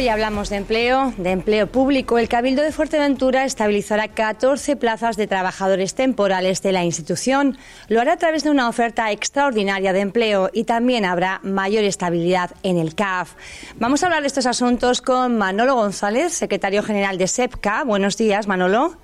Hoy 0.00 0.08
hablamos 0.08 0.48
de 0.48 0.56
empleo, 0.56 1.12
de 1.18 1.30
empleo 1.30 1.66
público. 1.66 2.16
El 2.16 2.26
Cabildo 2.26 2.62
de 2.62 2.72
Fuerteventura 2.72 3.44
estabilizará 3.44 4.08
14 4.08 4.76
plazas 4.76 5.18
de 5.18 5.26
trabajadores 5.26 5.94
temporales 5.94 6.62
de 6.62 6.72
la 6.72 6.84
institución. 6.84 7.58
Lo 7.88 8.00
hará 8.00 8.14
a 8.14 8.16
través 8.16 8.42
de 8.42 8.48
una 8.48 8.70
oferta 8.70 9.12
extraordinaria 9.12 9.92
de 9.92 10.00
empleo 10.00 10.48
y 10.54 10.64
también 10.64 11.04
habrá 11.04 11.40
mayor 11.42 11.84
estabilidad 11.84 12.52
en 12.62 12.78
el 12.78 12.94
CAF. 12.94 13.34
Vamos 13.76 14.02
a 14.02 14.06
hablar 14.06 14.22
de 14.22 14.28
estos 14.28 14.46
asuntos 14.46 15.02
con 15.02 15.36
Manolo 15.36 15.74
González, 15.74 16.32
secretario 16.32 16.82
general 16.82 17.18
de 17.18 17.28
SEPCA. 17.28 17.84
Buenos 17.84 18.16
días, 18.16 18.46
Manolo 18.46 18.96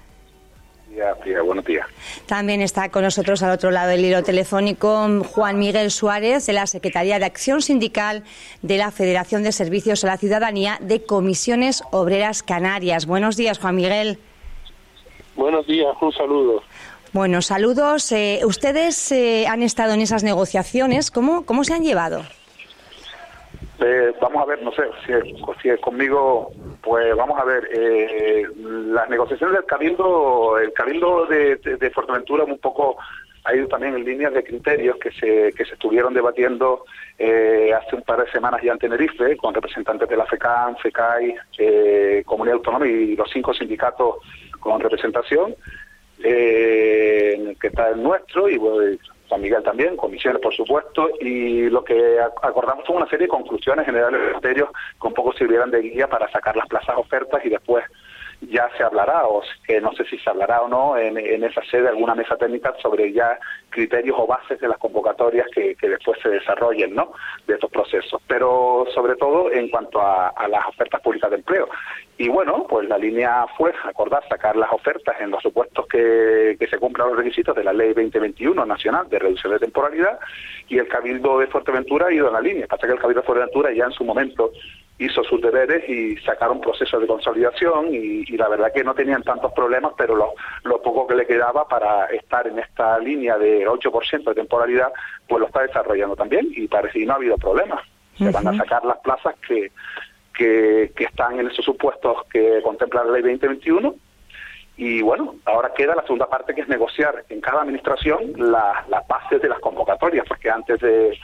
buenos 1.45 1.65
días. 1.65 1.87
También 2.27 2.61
está 2.61 2.91
con 2.91 3.03
nosotros 3.03 3.43
al 3.43 3.53
otro 3.53 3.71
lado 3.71 3.91
del 3.91 4.05
hilo 4.05 4.23
telefónico 4.23 5.23
Juan 5.25 5.59
Miguel 5.59 5.91
Suárez, 5.91 6.47
de 6.47 6.53
la 6.53 6.67
Secretaría 6.67 7.19
de 7.19 7.25
Acción 7.25 7.63
Sindical 7.63 8.25
de 8.63 8.79
la 8.79 8.91
Federación 8.91 9.43
de 9.43 9.53
Servicios 9.53 10.05
a 10.05 10.09
la 10.09 10.17
Ciudadanía 10.17 10.79
de 10.81 11.05
Comisiones 11.05 11.83
Obreras 11.91 12.43
Canarias. 12.43 13.07
Buenos 13.07 13.37
días, 13.37 13.59
Juan 13.59 13.77
Miguel. 13.77 14.19
Buenos 15.37 15.67
días, 15.67 15.95
un 16.01 16.13
saludo. 16.13 16.63
Bueno, 17.13 17.41
saludos. 17.43 18.11
Eh, 18.13 18.41
ustedes 18.45 19.13
eh, 19.13 19.47
han 19.47 19.63
estado 19.63 19.95
en 19.95 20.01
esas 20.01 20.23
negociaciones. 20.23 21.11
¿Cómo, 21.11 21.45
cómo 21.47 21.65
se 21.65 21.75
han 21.75 21.83
llevado? 21.83 22.25
Eh, 23.79 24.15
vamos 24.21 24.43
a 24.43 24.47
ver, 24.47 24.63
no 24.63 24.73
sé, 24.73 24.85
si 25.61 25.69
es, 25.69 25.81
conmigo, 25.81 26.51
pues 26.83 27.15
vamos 27.15 27.39
a 27.39 27.45
ver, 27.45 27.69
eh, 27.73 28.47
las 28.57 29.09
negociaciones 29.11 29.55
del 29.57 29.67
Cabildo, 29.67 30.59
el 30.59 30.73
Cabildo 30.73 31.27
de, 31.27 31.57
de, 31.57 31.91
Fuerteventura 31.91 32.45
un 32.45 32.59
poco 32.59 32.97
ha 33.45 33.55
ido 33.55 33.69
también 33.69 33.95
en 33.95 34.05
líneas 34.05 34.33
de 34.33 34.43
criterios 34.43 34.97
que 34.97 35.11
se, 35.13 35.53
que 35.53 35.65
se 35.67 35.75
estuvieron 35.75 36.15
debatiendo 36.15 36.85
eh, 37.19 37.71
hace 37.75 37.97
un 37.97 38.03
par 38.03 38.25
de 38.25 38.31
semanas 38.33 38.63
ya 38.63 38.73
en 38.73 38.79
Tenerife 38.79 39.37
con 39.37 39.53
representantes 39.53 40.09
de 40.09 40.17
la 40.17 40.25
FECAN, 40.25 40.79
FECAI, 40.79 41.35
Comunidad 42.25 42.57
Autónoma 42.57 42.87
y 42.87 43.15
los 43.15 43.31
cinco 43.31 43.53
sindicatos 43.53 44.17
con 44.59 44.81
representación, 44.81 45.55
que 46.19 47.55
está 47.63 47.91
el 47.91 48.03
nuestro 48.03 48.49
y 48.49 48.57
bueno, 48.57 48.97
San 49.29 49.41
Miguel 49.41 49.63
también, 49.63 49.97
comisiones 49.97 50.41
por 50.41 50.55
supuesto, 50.55 51.11
y 51.21 51.69
lo 51.69 51.83
que 51.85 52.19
acordamos 52.43 52.87
fue 52.87 52.97
una 52.97 53.09
serie 53.09 53.27
de 53.27 53.33
conclusiones 53.33 53.87
generales 53.87 54.21
de 54.21 54.33
criterios 54.33 54.71
que 55.01 55.07
un 55.07 55.15
poco 55.15 55.33
sirvieran 55.33 55.71
de 55.71 55.83
guía 55.83 56.09
para 56.09 56.31
sacar 56.31 56.57
las 56.57 56.69
plazas 56.69 56.97
ofertas 56.97 57.45
y 57.45 57.49
después 57.49 57.85
ya 58.43 58.69
se 58.77 58.83
hablará, 58.83 59.27
o 59.27 59.43
que 59.67 59.81
no 59.81 59.93
sé 59.93 60.05
si 60.05 60.19
se 60.19 60.29
hablará 60.29 60.63
o 60.63 60.69
no, 60.69 60.97
en, 60.97 61.17
esa 61.43 61.63
sede 61.65 61.89
alguna 61.89 62.15
mesa 62.15 62.37
técnica 62.37 62.75
sobre 62.83 63.13
ya 63.13 63.39
criterios 63.71 64.17
o 64.19 64.27
bases 64.27 64.61
de 64.61 64.69
las 64.69 64.79
convocatorias 64.79 65.47
que, 65.55 65.77
después 65.81 66.19
se 66.23 66.29
desarrollen, 66.29 66.95
¿no? 66.95 67.13
De 67.47 67.55
estos 67.55 67.71
procesos. 67.71 68.21
Pero 68.27 68.87
sobre 68.95 69.17
todo 69.17 69.51
en 69.51 69.69
cuanto 69.69 70.01
a, 70.01 70.33
las 70.49 70.67
ofertas 70.67 71.01
públicas 71.01 71.31
de 71.31 71.37
empleo. 71.37 71.69
Y 72.19 72.29
bueno, 72.29 72.67
pues 72.67 72.89
la 72.89 72.97
línea 72.97 73.47
fue 73.59 73.75
acordar 73.85 74.27
sacar 74.29 74.57
las 74.57 74.73
ofertas 74.73 75.21
en 75.21 75.31
los 75.31 75.43
supuestos 75.43 75.87
que, 75.87 76.57
que 76.59 76.67
se 76.67 76.79
cumplan 76.79 77.09
los 77.09 77.19
requisitos 77.19 77.55
de 77.55 77.63
la 77.63 77.75
Ley 77.75 77.89
2021 77.89 78.65
Nacional 78.65 79.07
de 79.11 79.19
Reducción 79.19 79.53
de 79.53 79.59
Temporalidad 79.59 80.19
y 80.67 80.79
el 80.79 80.89
Cabildo 80.89 81.39
de 81.39 81.47
Fuerteventura 81.49 82.07
ha 82.07 82.13
ido 82.13 82.29
en 82.29 82.33
la 82.33 82.41
línea. 82.41 82.67
Pasa 82.67 82.87
que 82.87 82.95
el 82.95 82.99
Cabildo 82.99 83.21
de 83.21 83.27
Fuerteventura 83.27 83.71
ya 83.75 83.85
en 83.85 83.93
su 83.93 84.03
momento 84.03 84.51
hizo 84.99 85.23
sus 85.25 85.43
deberes 85.43 85.87
y 85.91 86.17
sacaron 86.19 86.61
procesos 86.61 87.01
de 87.03 87.07
consolidación 87.07 87.89
y, 87.93 88.25
la 88.37 88.49
verdad 88.49 88.73
que 88.75 88.83
no 88.83 88.95
tenían 88.95 89.23
tantos 89.23 89.53
problemas, 89.53 89.93
pero 89.97 90.17
lo, 90.17 90.33
lo, 90.65 90.81
poco 90.81 91.07
que 91.07 91.15
le 91.15 91.27
quedaba 91.27 91.69
para 91.69 92.07
estar 92.07 92.47
en 92.47 92.59
esta 92.59 92.99
línea 92.99 93.37
de 93.37 93.67
8% 93.67 94.25
de 94.25 94.35
temporalidad, 94.35 94.91
pues 95.29 95.41
lo 95.41 95.47
está 95.47 95.63
desarrollando 95.63 96.17
también 96.17 96.49
y 96.51 96.67
parece 96.67 96.99
que 96.99 97.07
no 97.07 97.13
ha 97.13 97.17
habido 97.17 97.37
problemas. 97.37 97.83
Se 98.17 98.31
van 98.31 98.49
a 98.49 98.57
sacar 98.57 98.83
las 98.87 98.97
plazas 98.99 99.35
que, 99.47 99.71
que, 100.37 100.93
que 100.95 101.05
están 101.05 101.39
en 101.41 101.49
esos 101.49 101.65
supuestos 101.65 102.25
que 102.31 102.61
contempla 102.63 103.05
la 103.05 103.13
ley 103.13 103.23
2021 103.23 103.95
y 104.79 105.01
bueno, 105.01 105.37
ahora 105.47 105.73
queda 105.75 105.95
la 105.95 106.03
segunda 106.03 106.29
parte 106.29 106.55
que 106.55 106.61
es 106.61 106.69
negociar 106.69 107.25
en 107.31 107.41
cada 107.41 107.63
administración 107.63 108.35
las 108.37 109.09
bases 109.09 109.41
de 109.41 109.49
las 109.49 109.59
convocatorias, 109.61 110.27
porque 110.29 110.51
antes 110.51 110.79
de, 110.81 111.19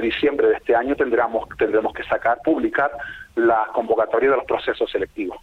diciembre 0.00 0.48
de 0.48 0.54
este 0.54 0.74
año 0.74 0.96
tendremos, 0.96 1.46
tendremos 1.58 1.92
que 1.92 2.02
sacar, 2.04 2.38
publicar 2.42 2.90
las 3.36 3.68
convocatorias 3.68 4.30
de 4.30 4.36
los 4.38 4.46
procesos 4.46 4.90
selectivos. 4.90 5.36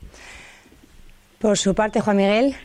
Por 1.40 1.56
su 1.58 1.76
parte, 1.76 2.02
Juan 2.02 2.18
Miguel. 2.18 2.56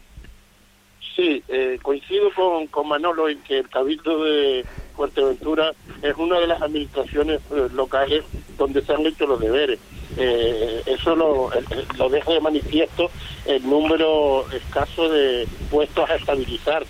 Sí, 1.14 1.42
eh, 1.48 1.78
coincido 1.82 2.30
con, 2.34 2.66
con 2.68 2.88
Manolo 2.88 3.28
en 3.28 3.42
que 3.42 3.58
el 3.58 3.68
Cabildo 3.68 4.24
de 4.24 4.64
Fuerteventura 4.94 5.72
es 6.02 6.14
una 6.16 6.40
de 6.40 6.46
las 6.46 6.62
administraciones 6.62 7.40
eh, 7.52 7.68
locales 7.72 8.24
donde 8.56 8.80
se 8.82 8.94
han 8.94 9.04
hecho 9.04 9.26
los 9.26 9.40
deberes 9.40 9.78
eh, 10.16 10.82
eso 10.86 11.14
lo, 11.16 11.50
lo 11.98 12.08
deja 12.08 12.32
de 12.32 12.40
manifiesto 12.40 13.10
el 13.44 13.68
número 13.68 14.46
escaso 14.52 15.08
de 15.08 15.46
puestos 15.70 16.08
a 16.08 16.16
estabilizar. 16.16 16.84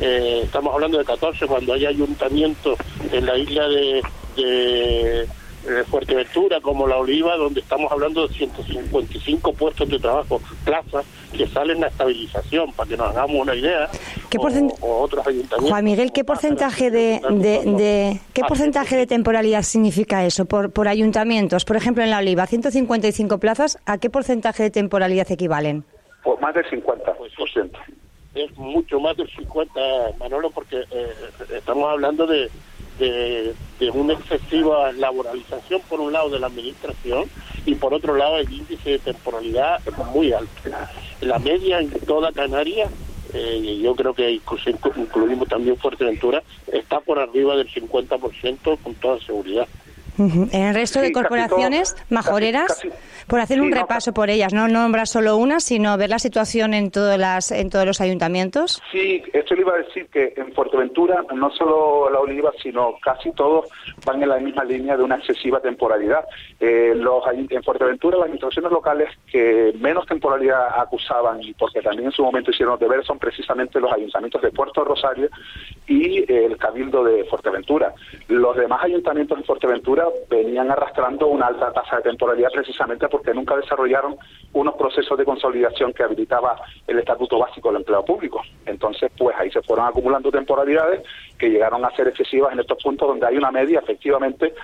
Eh, 0.00 0.42
estamos 0.44 0.74
hablando 0.74 0.98
de 0.98 1.04
14 1.04 1.46
cuando 1.46 1.72
hay 1.72 1.86
ayuntamientos 1.86 2.78
en 3.12 3.24
la 3.26 3.38
isla 3.38 3.68
de 3.68 4.02
eh, 5.68 5.84
Fuerteventura 5.84 6.60
como 6.60 6.86
La 6.86 6.96
Oliva, 6.96 7.36
donde 7.36 7.60
estamos 7.60 7.90
hablando 7.90 8.26
de 8.26 8.34
155 8.34 9.52
puestos 9.54 9.88
de 9.88 9.98
trabajo, 9.98 10.40
plazas 10.64 11.04
que 11.36 11.46
salen 11.48 11.82
a 11.84 11.88
estabilización, 11.88 12.72
para 12.72 12.88
que 12.88 12.96
nos 12.96 13.08
hagamos 13.08 13.42
una 13.42 13.54
idea. 13.54 13.88
¿Qué 14.30 14.38
o, 14.38 15.02
otros 15.02 15.26
ayuntamientos. 15.26 15.70
Juan 15.70 15.84
Miguel, 15.84 16.12
¿qué 16.12 16.24
porcentaje 16.24 16.90
de, 16.90 17.20
de, 17.30 18.20
qué 18.32 18.42
porcentaje 18.42 18.96
de 18.96 19.06
temporalidad 19.06 19.62
significa 19.62 20.24
eso 20.24 20.44
por, 20.44 20.72
por 20.72 20.88
ayuntamientos? 20.88 21.64
Por 21.64 21.76
ejemplo, 21.76 22.02
en 22.02 22.10
La 22.10 22.18
Oliva, 22.18 22.46
155 22.46 23.38
plazas, 23.38 23.78
¿a 23.86 23.98
qué 23.98 24.10
porcentaje 24.10 24.62
de 24.62 24.70
temporalidad 24.70 25.30
equivalen? 25.30 25.84
Pues 26.22 26.40
más 26.40 26.54
del 26.54 26.64
50%. 26.64 27.70
es 28.34 28.56
mucho 28.56 29.00
más 29.00 29.16
del 29.16 29.28
50, 29.30 29.80
Manolo, 30.18 30.50
porque 30.50 30.84
eh, 30.90 31.12
estamos 31.54 31.90
hablando 31.90 32.26
de 32.26 32.50
de, 32.98 33.54
una 33.92 34.14
excesiva 34.14 34.92
laboralización 34.92 35.80
por 35.88 36.00
un 36.00 36.12
lado 36.12 36.30
de 36.30 36.38
la 36.38 36.48
administración 36.48 37.24
y 37.64 37.74
por 37.74 37.94
otro 37.94 38.16
lado 38.16 38.38
el 38.38 38.52
índice 38.52 38.90
de 38.90 38.98
temporalidad 38.98 39.80
es 39.86 39.96
muy 40.12 40.32
alto. 40.32 40.50
La 41.20 41.38
media 41.38 41.80
en 41.80 41.90
toda 41.90 42.32
Canarias, 42.32 42.90
eh, 43.32 43.80
yo 43.82 43.94
creo 43.94 44.14
que 44.14 44.30
incluimos 44.30 45.48
también 45.48 45.76
Fuerteventura, 45.76 46.42
está 46.72 47.00
por 47.00 47.18
arriba 47.18 47.56
del 47.56 47.68
50% 47.68 48.78
con 48.82 48.94
toda 48.94 49.20
seguridad. 49.20 49.66
En 50.18 50.62
el 50.62 50.74
resto 50.74 51.00
de 51.00 51.12
corporaciones 51.12 51.96
majoreras, 52.10 52.82
por 53.26 53.40
hacer 53.40 53.60
un 53.60 53.72
repaso 53.72 54.12
por 54.12 54.30
ellas, 54.30 54.52
no 54.52 54.68
nombrar 54.68 55.06
solo 55.06 55.36
una, 55.36 55.60
sino 55.60 55.96
ver 55.98 56.10
la 56.10 56.18
situación 56.18 56.74
en 56.74 56.90
todas 56.90 57.18
las, 57.18 57.50
en 57.52 57.70
todos 57.70 57.84
los 57.84 58.00
ayuntamientos. 58.00 58.82
Sí, 58.92 59.22
esto 59.32 59.54
le 59.54 59.60
iba 59.62 59.74
a 59.74 59.78
decir 59.78 60.06
que 60.08 60.32
en 60.36 60.52
Fuerteventura 60.52 61.24
no 61.34 61.50
solo 61.50 62.10
la 62.10 62.20
Oliva, 62.20 62.52
sino 62.62 62.96
casi 63.02 63.32
todos 63.32 63.68
van 64.04 64.22
en 64.22 64.28
la 64.28 64.38
misma 64.38 64.64
línea 64.64 64.96
de 64.96 65.02
una 65.02 65.16
excesiva 65.16 65.60
temporalidad. 65.60 66.24
Eh, 66.60 66.92
los, 66.96 67.22
en 67.32 67.62
Fuerteventura 67.62 68.16
las 68.16 68.24
administraciones 68.24 68.72
locales 68.72 69.10
que 69.30 69.74
menos 69.78 70.06
temporalidad 70.06 70.68
acusaban 70.78 71.42
y 71.42 71.52
porque 71.54 71.82
también 71.82 72.06
en 72.06 72.12
su 72.12 72.22
momento 72.22 72.50
hicieron 72.50 72.78
deber 72.78 73.04
son 73.04 73.18
precisamente 73.18 73.80
los 73.80 73.92
ayuntamientos 73.92 74.40
de 74.42 74.50
Puerto 74.50 74.84
Rosario 74.84 75.28
y 75.86 76.30
el 76.32 76.56
Cabildo 76.56 77.04
de 77.04 77.24
Fuerteventura. 77.24 77.94
Los 78.28 78.56
demás 78.56 78.82
ayuntamientos 78.84 79.38
de 79.38 79.44
Fuerteventura 79.44 80.05
venían 80.28 80.70
arrastrando 80.70 81.26
una 81.26 81.46
alta 81.46 81.72
tasa 81.72 81.96
de 81.96 82.02
temporalidad 82.02 82.50
precisamente 82.52 83.08
porque 83.08 83.34
nunca 83.34 83.56
desarrollaron 83.56 84.16
unos 84.52 84.74
procesos 84.74 85.16
de 85.18 85.24
consolidación 85.24 85.92
que 85.92 86.02
habilitaba 86.02 86.60
el 86.86 86.98
Estatuto 86.98 87.38
Básico 87.38 87.68
del 87.68 87.78
Empleo 87.78 88.04
Público. 88.04 88.42
Entonces, 88.64 89.10
pues 89.16 89.36
ahí 89.38 89.50
se 89.50 89.62
fueron 89.62 89.86
acumulando 89.86 90.30
temporalidades 90.30 91.02
que 91.38 91.50
llegaron 91.50 91.84
a 91.84 91.94
ser 91.94 92.08
excesivas 92.08 92.52
en 92.52 92.60
estos 92.60 92.82
puntos 92.82 93.08
donde 93.08 93.26
hay 93.26 93.36
una 93.36 93.50
media, 93.50 93.80
efectivamente, 93.80 94.54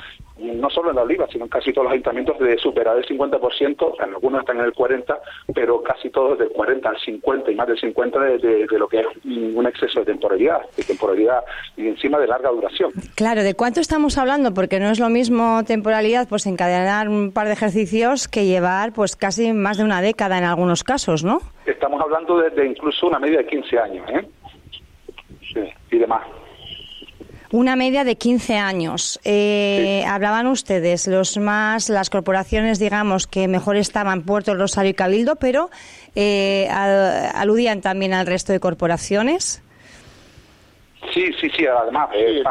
no 0.42 0.70
solo 0.70 0.90
en 0.90 0.96
la 0.96 1.02
Oliva, 1.02 1.26
sino 1.30 1.44
en 1.44 1.50
casi 1.50 1.72
todos 1.72 1.84
los 1.84 1.92
ayuntamientos 1.92 2.38
de 2.38 2.58
superar 2.58 2.96
el 2.96 3.06
50%, 3.06 3.94
en 3.98 4.14
algunos 4.14 4.40
están 4.40 4.58
en 4.58 4.64
el 4.64 4.72
40%, 4.72 5.18
pero 5.54 5.82
casi 5.82 6.10
todos 6.10 6.38
del 6.38 6.50
40 6.50 6.88
al 6.88 6.98
50 6.98 7.50
y 7.50 7.54
más 7.54 7.68
del 7.68 7.78
50 7.78 8.18
de, 8.18 8.38
de, 8.38 8.78
lo 8.78 8.88
que 8.88 9.00
es 9.00 9.06
un 9.24 9.66
exceso 9.66 10.00
de 10.00 10.06
temporalidad, 10.06 10.60
de 10.76 10.82
temporalidad 10.82 11.42
y 11.76 11.88
encima 11.88 12.18
de 12.18 12.26
larga 12.26 12.50
duración. 12.50 12.90
Claro, 13.14 13.42
¿de 13.42 13.54
cuánto 13.54 13.80
estamos 13.80 14.18
hablando? 14.18 14.54
Porque 14.54 14.80
no 14.80 14.90
es 14.90 14.98
lo 14.98 15.08
mismo 15.08 15.62
temporalidad, 15.64 16.28
pues 16.28 16.46
encadenar 16.46 17.08
un 17.08 17.32
par 17.32 17.46
de 17.46 17.52
ejercicios 17.52 18.28
que 18.28 18.46
llevar 18.46 18.92
pues 18.92 19.16
casi 19.16 19.52
más 19.52 19.78
de 19.78 19.84
una 19.84 20.02
década 20.02 20.38
en 20.38 20.44
algunos 20.44 20.84
casos, 20.84 21.24
¿no? 21.24 21.40
Estamos 21.66 22.00
hablando 22.00 22.38
de, 22.38 22.66
incluso 22.66 23.06
una 23.06 23.18
media 23.18 23.38
de 23.38 23.46
15 23.46 23.78
años, 23.78 24.10
¿eh? 24.10 24.28
Sí, 25.52 25.60
y 25.90 25.98
demás. 25.98 26.22
Una 27.52 27.76
media 27.76 28.02
de 28.04 28.16
15 28.16 28.56
años. 28.56 29.20
Eh, 29.24 30.04
hablaban 30.08 30.46
ustedes, 30.46 31.06
los 31.06 31.36
más, 31.36 31.90
las 31.90 32.08
corporaciones, 32.08 32.78
digamos, 32.78 33.26
que 33.26 33.46
mejor 33.46 33.76
estaban 33.76 34.22
Puerto 34.22 34.54
Rosario 34.54 34.92
y 34.92 34.94
Cabildo, 34.94 35.36
pero 35.36 35.68
eh, 36.14 36.66
aludían 36.70 37.82
también 37.82 38.14
al 38.14 38.26
resto 38.26 38.54
de 38.54 38.60
corporaciones. 38.60 39.62
Sí, 41.12 41.30
sí, 41.38 41.50
sí, 41.50 41.66
además, 41.66 42.08
eh, 42.14 42.42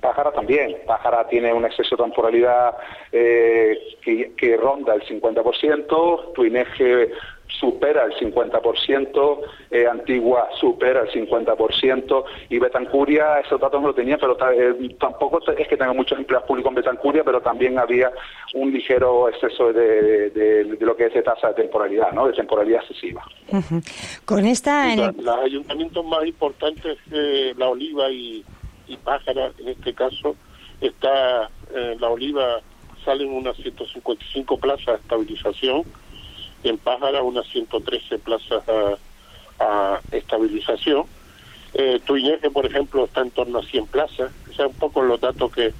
Pájara, 0.00 0.30
también. 0.32 0.76
Pájara 0.86 1.26
tiene 1.26 1.52
un 1.54 1.64
exceso 1.64 1.96
de 1.96 2.02
temporalidad 2.02 2.74
eh, 3.10 3.96
que, 4.02 4.32
que, 4.36 4.56
ronda 4.58 4.94
el 4.94 5.02
50%, 5.02 6.32
Tuineje 6.34 7.10
supera 7.58 8.04
el 8.04 8.12
50%, 8.14 9.40
eh, 9.70 9.86
Antigua 9.86 10.48
supera 10.58 11.02
el 11.02 11.10
50% 11.10 12.24
y 12.48 12.58
Betancuria, 12.58 13.40
esos 13.40 13.60
datos 13.60 13.80
no 13.80 13.88
lo 13.88 13.94
tenía, 13.94 14.18
pero 14.18 14.36
eh, 14.52 14.96
tampoco 14.98 15.40
es 15.50 15.68
que 15.68 15.76
tenga 15.76 15.92
muchos 15.92 16.18
empleados 16.18 16.46
públicos 16.46 16.70
en 16.70 16.76
Betancuria, 16.76 17.24
pero 17.24 17.40
también 17.40 17.78
había 17.78 18.10
un 18.54 18.72
ligero 18.72 19.28
exceso 19.28 19.72
de, 19.72 20.76
lo 20.80 20.96
que 20.96 21.06
es 21.06 21.14
de 21.14 21.22
tasa 21.22 21.48
de 21.48 21.54
temporalidad, 21.54 22.12
¿no? 22.12 22.26
de 22.26 22.32
temporalidad 22.32 22.82
excesiva. 22.82 23.24
Con 24.24 24.46
esta... 24.46 24.92
En 24.92 25.24
Los 25.24 25.38
ayuntamientos 25.38 26.04
más 26.04 26.24
importantes, 26.24 26.98
La 27.56 27.68
Oliva 27.68 28.10
y, 28.10 28.44
Pájara, 29.04 29.52
en 29.58 29.68
este 29.68 29.94
caso, 29.94 30.34
está 30.80 31.48
eh, 31.74 31.96
La 32.00 32.08
Oliva 32.08 32.60
salen 33.04 33.32
unas 33.32 33.56
155 33.56 34.58
plazas 34.58 34.86
de 34.86 34.94
estabilización, 34.94 35.84
en 36.64 36.78
Pájara 36.78 37.22
unas 37.22 37.46
113 37.48 38.18
plazas 38.18 38.62
a, 39.58 40.00
estabilización. 40.12 41.04
Eh, 41.74 42.00
Tuineje, 42.04 42.50
por 42.50 42.66
ejemplo, 42.66 43.04
está 43.04 43.20
en 43.20 43.30
torno 43.30 43.58
a 43.58 43.62
100 43.62 43.86
plazas, 43.86 44.32
o 44.50 44.52
sea, 44.54 44.66
un 44.66 44.74
poco 44.74 45.02
los 45.02 45.20
datos 45.20 45.52
que, 45.52 45.72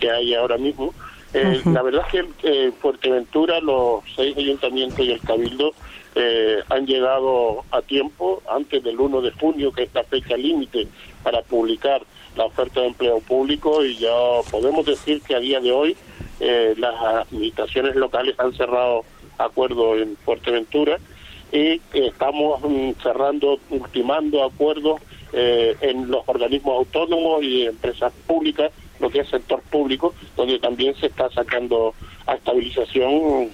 que 0.00 0.10
hay 0.10 0.34
ahora 0.34 0.56
mismo. 0.56 0.94
Eh, 1.34 1.60
la 1.66 1.82
verdad 1.82 2.06
es 2.12 2.32
que 2.38 2.64
en 2.64 2.72
Fuerteventura 2.72 3.60
los 3.60 4.02
seis 4.14 4.36
ayuntamientos 4.36 5.00
y 5.00 5.12
el 5.12 5.20
Cabildo 5.20 5.72
eh, 6.14 6.62
han 6.70 6.86
llegado 6.86 7.64
a 7.70 7.82
tiempo, 7.82 8.42
antes 8.48 8.82
del 8.82 8.98
1 8.98 9.20
de 9.20 9.32
junio, 9.32 9.70
que 9.70 9.82
es 9.82 9.94
la 9.94 10.02
fecha 10.04 10.34
límite 10.34 10.88
para 11.22 11.42
publicar 11.42 12.00
la 12.36 12.46
oferta 12.46 12.80
de 12.80 12.86
empleo 12.86 13.20
público, 13.20 13.84
y 13.84 13.98
ya 13.98 14.10
podemos 14.50 14.86
decir 14.86 15.20
que 15.20 15.34
a 15.34 15.40
día 15.40 15.60
de 15.60 15.72
hoy 15.72 15.96
eh, 16.40 16.74
las 16.78 16.94
administraciones 17.26 17.96
locales 17.96 18.34
han 18.38 18.54
cerrado 18.54 19.04
acuerdo 19.38 19.96
en 19.96 20.16
Fuerteventura 20.16 20.98
y 21.52 21.80
estamos 21.92 22.60
mm, 22.62 22.92
cerrando, 23.02 23.58
ultimando 23.70 24.44
acuerdos 24.44 25.00
eh, 25.32 25.76
en 25.80 26.10
los 26.10 26.22
organismos 26.26 26.78
autónomos 26.78 27.42
y 27.42 27.66
empresas 27.66 28.12
públicas, 28.26 28.72
lo 29.00 29.10
que 29.10 29.20
es 29.20 29.28
sector 29.28 29.62
público, 29.62 30.14
donde 30.36 30.58
también 30.58 30.94
se 30.96 31.06
está 31.06 31.30
sacando 31.30 31.94
a 32.26 32.34
estabilización 32.34 33.50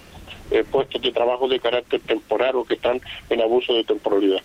eh, 0.52 0.64
puestos 0.70 1.00
de 1.00 1.12
trabajo 1.12 1.48
de 1.48 1.58
carácter 1.58 2.00
temporal 2.00 2.56
o 2.56 2.64
que 2.64 2.74
están 2.74 3.00
en 3.30 3.40
abuso 3.40 3.74
de 3.74 3.84
temporalidad. 3.84 4.40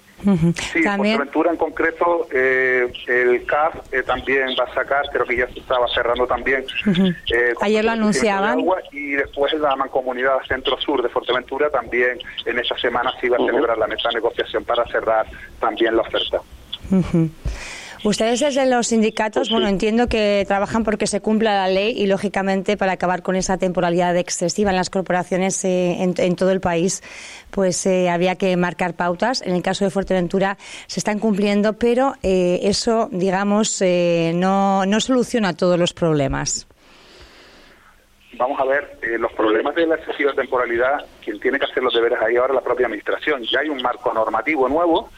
Sí, 0.72 0.82
¿También? 0.82 1.18
Fuerteventura 1.18 1.52
en 1.52 1.58
concreto, 1.58 2.28
eh, 2.32 2.92
el 3.08 3.46
CAF 3.46 3.76
eh, 3.92 4.04
también 4.04 4.50
va 4.60 4.64
a 4.64 4.74
sacar, 4.74 5.06
creo 5.12 5.26
que 5.26 5.38
ya 5.38 5.48
se 5.48 5.60
estaba 5.60 5.88
cerrando 5.94 6.26
también. 6.26 6.66
Ayer 7.62 7.86
lo 7.86 7.92
anunciaban. 7.92 8.64
y 8.92 9.12
después 9.12 9.54
la 9.54 9.76
mancomunidad 9.76 10.38
centro-sur 10.48 11.04
de 11.04 11.10
Fuerteventura 11.10 11.70
también 11.70 12.18
en 12.46 12.60
esa 12.60 12.78
semana 12.78 13.12
se 13.20 13.28
iba 13.28 13.38
a 13.38 13.46
celebrar 13.46 13.78
la 13.78 13.88
mesa 13.88 14.10
de 14.10 14.16
negociación 14.16 14.64
para 14.64 14.86
cerrar 14.88 15.28
también 15.60 15.96
la 15.96 16.02
oferta. 16.02 16.42
Ustedes 18.08 18.40
desde 18.40 18.66
los 18.66 18.88
sindicatos, 18.88 19.50
bueno, 19.50 19.68
entiendo 19.68 20.08
que 20.08 20.46
trabajan 20.48 20.86
porque 20.86 21.08
se 21.08 21.20
cumpla 21.20 21.54
la 21.56 21.68
ley 21.68 21.94
y, 21.94 22.08
lógicamente, 22.08 22.78
para 22.78 22.94
acabar 22.94 23.22
con 23.22 23.36
esa 23.36 23.58
temporalidad 23.58 24.16
excesiva 24.16 24.70
en 24.70 24.78
las 24.78 24.90
corporaciones 24.90 25.66
eh, 25.66 25.98
en, 26.00 26.36
todo 26.38 26.52
el 26.52 26.62
país, 26.62 27.04
pues 27.52 27.86
eh, 27.86 28.10
había 28.10 28.36
que 28.36 28.56
marcar 28.56 28.94
pautas. 28.94 29.42
En 29.42 29.54
el 29.54 29.62
caso 29.62 29.84
de 29.84 29.92
Fuerteventura 29.92 30.58
se 30.88 31.02
están 31.02 31.20
cumpliendo, 31.20 31.74
pero 31.74 32.14
eh, 32.24 32.62
eso, 32.64 33.10
digamos, 33.12 33.82
no, 33.82 34.86
no 34.86 35.00
soluciona 35.02 35.52
todos 35.52 35.78
los 35.78 35.92
problemas 35.92 36.66
vamos 38.40 38.60
a 38.60 38.66
ver 38.66 39.00
los 39.18 39.34
problemas 39.34 39.74
de 39.74 39.88
la 39.88 39.96
excesiva 39.96 40.32
temporalidad, 40.32 41.08
quien 41.24 41.40
tiene 41.40 41.58
que 41.58 41.66
hacer 41.66 41.82
los 41.82 41.92
deberes 41.92 42.20
ahí 42.22 42.36
ahora 42.36 42.54
es 42.54 42.56
la 42.56 42.64
propia 42.64 42.86
administración. 42.86 43.42
Ya 43.52 43.62
hay 43.62 43.70
un 43.70 43.82
marco 43.82 44.14
normativo 44.14 44.70
nuevo 44.70 45.10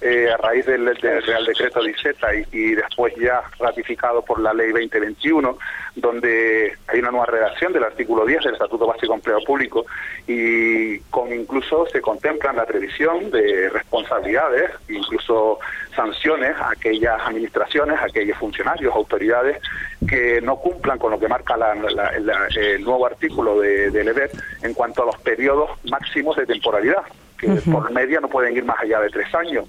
eh, 0.00 0.30
a 0.30 0.36
raíz 0.36 0.66
del, 0.66 0.94
Real 0.96 1.46
Decreto 1.46 1.82
de 1.82 1.90
ISETA 1.90 2.28
y, 2.52 2.74
después 2.74 3.14
ya 3.16 3.42
ratificado 3.58 4.22
por 4.22 4.40
la 4.40 4.52
Ley 4.52 4.70
2021, 4.70 5.58
donde 5.94 6.76
hay 6.86 6.98
una 6.98 7.10
nueva 7.10 7.26
redacción 7.26 7.72
del 7.72 7.84
artículo 7.84 8.26
10 8.26 8.44
del 8.44 8.52
Estatuto 8.54 8.86
Básico 8.86 9.14
de 9.14 9.16
Empleo 9.16 9.40
Público 9.46 9.86
y 10.26 10.98
con 11.10 11.32
incluso 11.32 11.86
se 11.86 12.02
contemplan 12.02 12.56
la 12.56 12.66
previsión 12.66 13.30
de 13.30 13.70
responsabilidades, 13.70 14.70
incluso 14.88 15.60
sanciones 15.94 16.54
a 16.56 16.72
aquellas 16.72 17.18
administraciones, 17.26 17.98
a 17.98 18.04
aquellos 18.04 18.36
funcionarios, 18.36 18.94
autoridades 18.94 19.62
que 20.06 20.42
no 20.42 20.56
cumplan 20.56 20.98
con 20.98 21.10
lo 21.10 21.18
que 21.18 21.28
marca 21.28 21.56
el 22.54 22.84
nuevo 22.84 23.06
artículo 23.06 23.60
de, 23.60 23.90
del 23.90 24.08
EBET 24.08 24.32
en 24.62 24.74
cuanto 24.74 25.04
a 25.04 25.06
los 25.06 25.16
periodos 25.20 25.70
máximos 25.84 26.36
de 26.36 26.44
temporalidad 26.44 27.02
que 27.38 27.48
por 27.70 27.90
media 27.92 28.20
no 28.20 28.28
pueden 28.28 28.56
ir 28.56 28.64
más 28.64 28.80
allá 28.80 29.00
de 29.00 29.10
tres 29.10 29.34
años. 29.34 29.66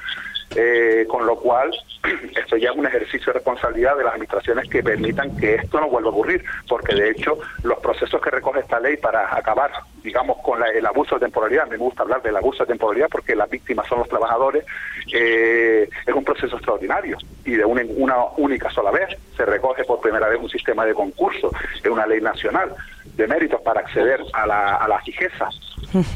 Eh, 0.55 1.05
con 1.09 1.25
lo 1.25 1.35
cual, 1.35 1.71
esto 2.35 2.55
ya 2.55 2.69
es 2.69 2.75
un 2.75 2.87
ejercicio 2.87 3.27
de 3.27 3.33
responsabilidad 3.33 3.97
de 3.97 4.03
las 4.03 4.13
administraciones 4.13 4.69
que 4.69 4.81
permitan 4.81 5.35
que 5.35 5.55
esto 5.55 5.79
no 5.79 5.89
vuelva 5.89 6.09
a 6.09 6.13
ocurrir, 6.13 6.43
porque 6.69 6.95
de 6.95 7.11
hecho 7.11 7.37
los 7.63 7.77
procesos 7.79 8.21
que 8.21 8.31
recoge 8.31 8.61
esta 8.61 8.79
ley 8.79 8.95
para 8.97 9.35
acabar, 9.35 9.71
digamos, 10.03 10.37
con 10.37 10.63
el 10.63 10.85
abuso 10.85 11.15
de 11.15 11.25
temporalidad, 11.25 11.67
me 11.67 11.75
gusta 11.77 12.03
hablar 12.03 12.21
del 12.21 12.37
abuso 12.37 12.63
de 12.63 12.67
temporalidad 12.67 13.09
porque 13.11 13.35
las 13.35 13.49
víctimas 13.49 13.87
son 13.87 13.99
los 13.99 14.07
trabajadores, 14.07 14.65
eh, 15.11 15.89
es 16.05 16.15
un 16.15 16.23
proceso 16.23 16.55
extraordinario 16.55 17.17
y 17.43 17.51
de 17.51 17.65
una, 17.65 17.81
una 17.97 18.15
única 18.37 18.71
sola 18.71 18.91
vez 18.91 19.09
se 19.35 19.45
recoge 19.45 19.83
por 19.83 19.99
primera 19.99 20.29
vez 20.29 20.39
un 20.41 20.49
sistema 20.49 20.85
de 20.85 20.93
concurso, 20.93 21.51
es 21.83 21.91
una 21.91 22.07
ley 22.07 22.21
nacional 22.21 22.73
de 23.15 23.27
méritos 23.27 23.61
para 23.61 23.81
acceder 23.81 24.21
a 24.31 24.47
la, 24.47 24.75
a 24.77 24.87
la 24.87 25.01
fijeza, 25.01 25.49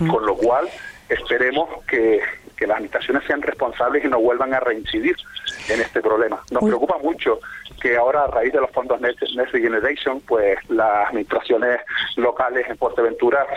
con 0.10 0.26
lo 0.26 0.36
cual 0.36 0.70
esperemos 1.12 1.84
que, 1.86 2.22
las 2.62 2.78
administraciones 2.78 3.24
sean 3.26 3.42
responsables 3.42 4.06
y 4.06 4.08
no 4.08 4.20
vuelvan 4.20 4.54
a 4.54 4.60
reincidir 4.60 5.16
en 5.68 5.82
este 5.82 6.00
problema. 6.00 6.44
Nos 6.52 6.64
preocupa 6.64 7.00
mucho 7.00 7.40
que 7.82 7.98
ahora 7.98 8.26
a 8.26 8.28
raíz 8.28 8.54
de 8.54 8.62
los 8.62 8.70
fondos 8.70 9.02
Next, 9.02 9.24
Generation, 9.52 10.22
pues 10.22 10.60
las 10.70 11.08
administraciones 11.08 11.80
locales 12.18 12.68
en 12.70 12.78
Fuerteventura 12.78 13.48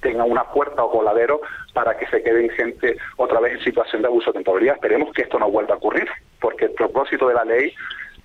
tengan 0.00 0.28
una 0.28 0.42
puerta 0.50 0.82
o 0.82 0.90
coladero 0.90 1.42
para 1.74 1.96
que 1.96 2.08
se 2.08 2.24
queden 2.24 2.50
gente 2.50 2.96
otra 3.18 3.38
vez 3.38 3.52
en 3.52 3.62
situación 3.62 4.02
de 4.02 4.08
abuso 4.08 4.32
de 4.32 4.38
temporalidad. 4.38 4.74
Esperemos 4.74 5.12
que 5.12 5.22
esto 5.22 5.38
no 5.38 5.48
vuelva 5.48 5.74
a 5.74 5.78
ocurrir, 5.78 6.08
porque 6.40 6.64
el 6.64 6.72
propósito 6.72 7.28
de 7.28 7.34
la 7.34 7.44
ley 7.44 7.72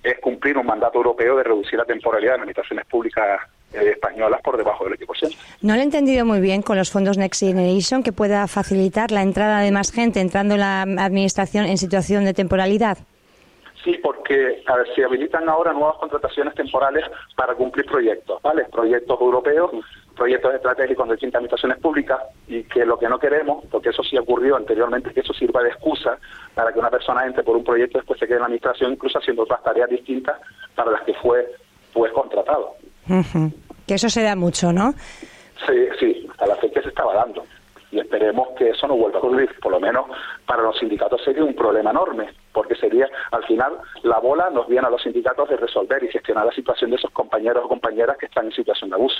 es 0.02 0.18
cumplir 0.18 0.58
un 0.58 0.66
mandato 0.66 0.98
europeo 0.98 1.36
de 1.36 1.44
reducir 1.44 1.78
la 1.78 1.84
temporalidad 1.84 2.32
de 2.32 2.38
administraciones 2.38 2.84
públicas 2.86 3.42
españolas 3.72 4.40
por 4.42 4.56
debajo 4.56 4.84
del 4.84 4.98
8%. 4.98 5.36
No 5.62 5.74
lo 5.74 5.80
he 5.80 5.84
entendido 5.84 6.24
muy 6.24 6.40
bien 6.40 6.62
con 6.62 6.76
los 6.76 6.90
fondos 6.90 7.18
Next 7.18 7.40
Generation, 7.40 8.02
que 8.02 8.12
pueda 8.12 8.46
facilitar 8.46 9.10
la 9.10 9.22
entrada 9.22 9.60
de 9.60 9.70
más 9.70 9.92
gente 9.92 10.20
entrando 10.20 10.54
en 10.54 10.60
la 10.60 10.82
administración 10.82 11.66
en 11.66 11.78
situación 11.78 12.24
de 12.24 12.34
temporalidad. 12.34 12.98
Sí, 13.84 13.98
porque 14.02 14.62
a 14.66 14.76
ver, 14.76 14.86
se 14.94 15.04
habilitan 15.04 15.48
ahora 15.48 15.72
nuevas 15.72 15.96
contrataciones 15.98 16.54
temporales 16.54 17.04
para 17.36 17.54
cumplir 17.54 17.86
proyectos, 17.86 18.42
¿vale? 18.42 18.64
Proyectos 18.64 19.20
europeos, 19.20 19.70
proyectos 20.16 20.54
estratégicos 20.54 21.06
de 21.06 21.14
distintas 21.14 21.38
administraciones 21.38 21.78
públicas 21.78 22.18
y 22.48 22.64
que 22.64 22.84
lo 22.84 22.98
que 22.98 23.08
no 23.08 23.18
queremos, 23.18 23.64
porque 23.70 23.90
eso 23.90 24.02
sí 24.02 24.18
ocurrió 24.18 24.56
anteriormente, 24.56 25.12
que 25.12 25.20
eso 25.20 25.32
sirva 25.32 25.62
de 25.62 25.68
excusa 25.68 26.18
para 26.54 26.72
que 26.72 26.78
una 26.78 26.90
persona 26.90 27.24
entre 27.24 27.44
por 27.44 27.56
un 27.56 27.64
proyecto 27.64 27.98
y 27.98 28.00
después 28.00 28.18
se 28.18 28.26
quede 28.26 28.36
en 28.36 28.40
la 28.40 28.46
administración, 28.46 28.92
incluso 28.92 29.18
haciendo 29.18 29.44
otras 29.44 29.62
tareas 29.62 29.88
distintas 29.88 30.38
para 30.74 30.90
las 30.90 31.02
que 31.02 31.14
fue, 31.14 31.46
fue 31.92 32.12
contratado. 32.12 32.74
Que 33.86 33.94
eso 33.94 34.08
se 34.08 34.22
da 34.22 34.36
mucho, 34.36 34.72
¿no? 34.72 34.94
Sí, 35.66 35.74
sí, 35.98 36.28
a 36.38 36.46
la 36.46 36.56
fecha 36.56 36.82
se 36.82 36.88
estaba 36.88 37.14
dando. 37.14 37.44
Y 37.90 37.98
esperemos 37.98 38.48
que 38.56 38.70
eso 38.70 38.86
no 38.86 38.96
vuelva 38.96 39.18
a 39.18 39.22
ocurrir. 39.22 39.48
Por 39.60 39.72
lo 39.72 39.80
menos 39.80 40.06
para 40.46 40.62
los 40.62 40.78
sindicatos 40.78 41.22
sería 41.24 41.44
un 41.44 41.54
problema 41.54 41.90
enorme, 41.90 42.28
porque 42.52 42.74
sería, 42.74 43.08
al 43.30 43.44
final, 43.44 43.78
la 44.02 44.18
bola 44.18 44.50
nos 44.50 44.68
viene 44.68 44.86
a 44.86 44.90
los 44.90 45.02
sindicatos 45.02 45.48
de 45.48 45.56
resolver 45.56 46.02
y 46.04 46.08
gestionar 46.08 46.44
la 46.46 46.52
situación 46.52 46.90
de 46.90 46.96
esos 46.96 47.10
compañeros 47.12 47.64
o 47.64 47.68
compañeras 47.68 48.16
que 48.18 48.26
están 48.26 48.46
en 48.46 48.52
situación 48.52 48.90
de 48.90 48.96
abuso. 48.96 49.16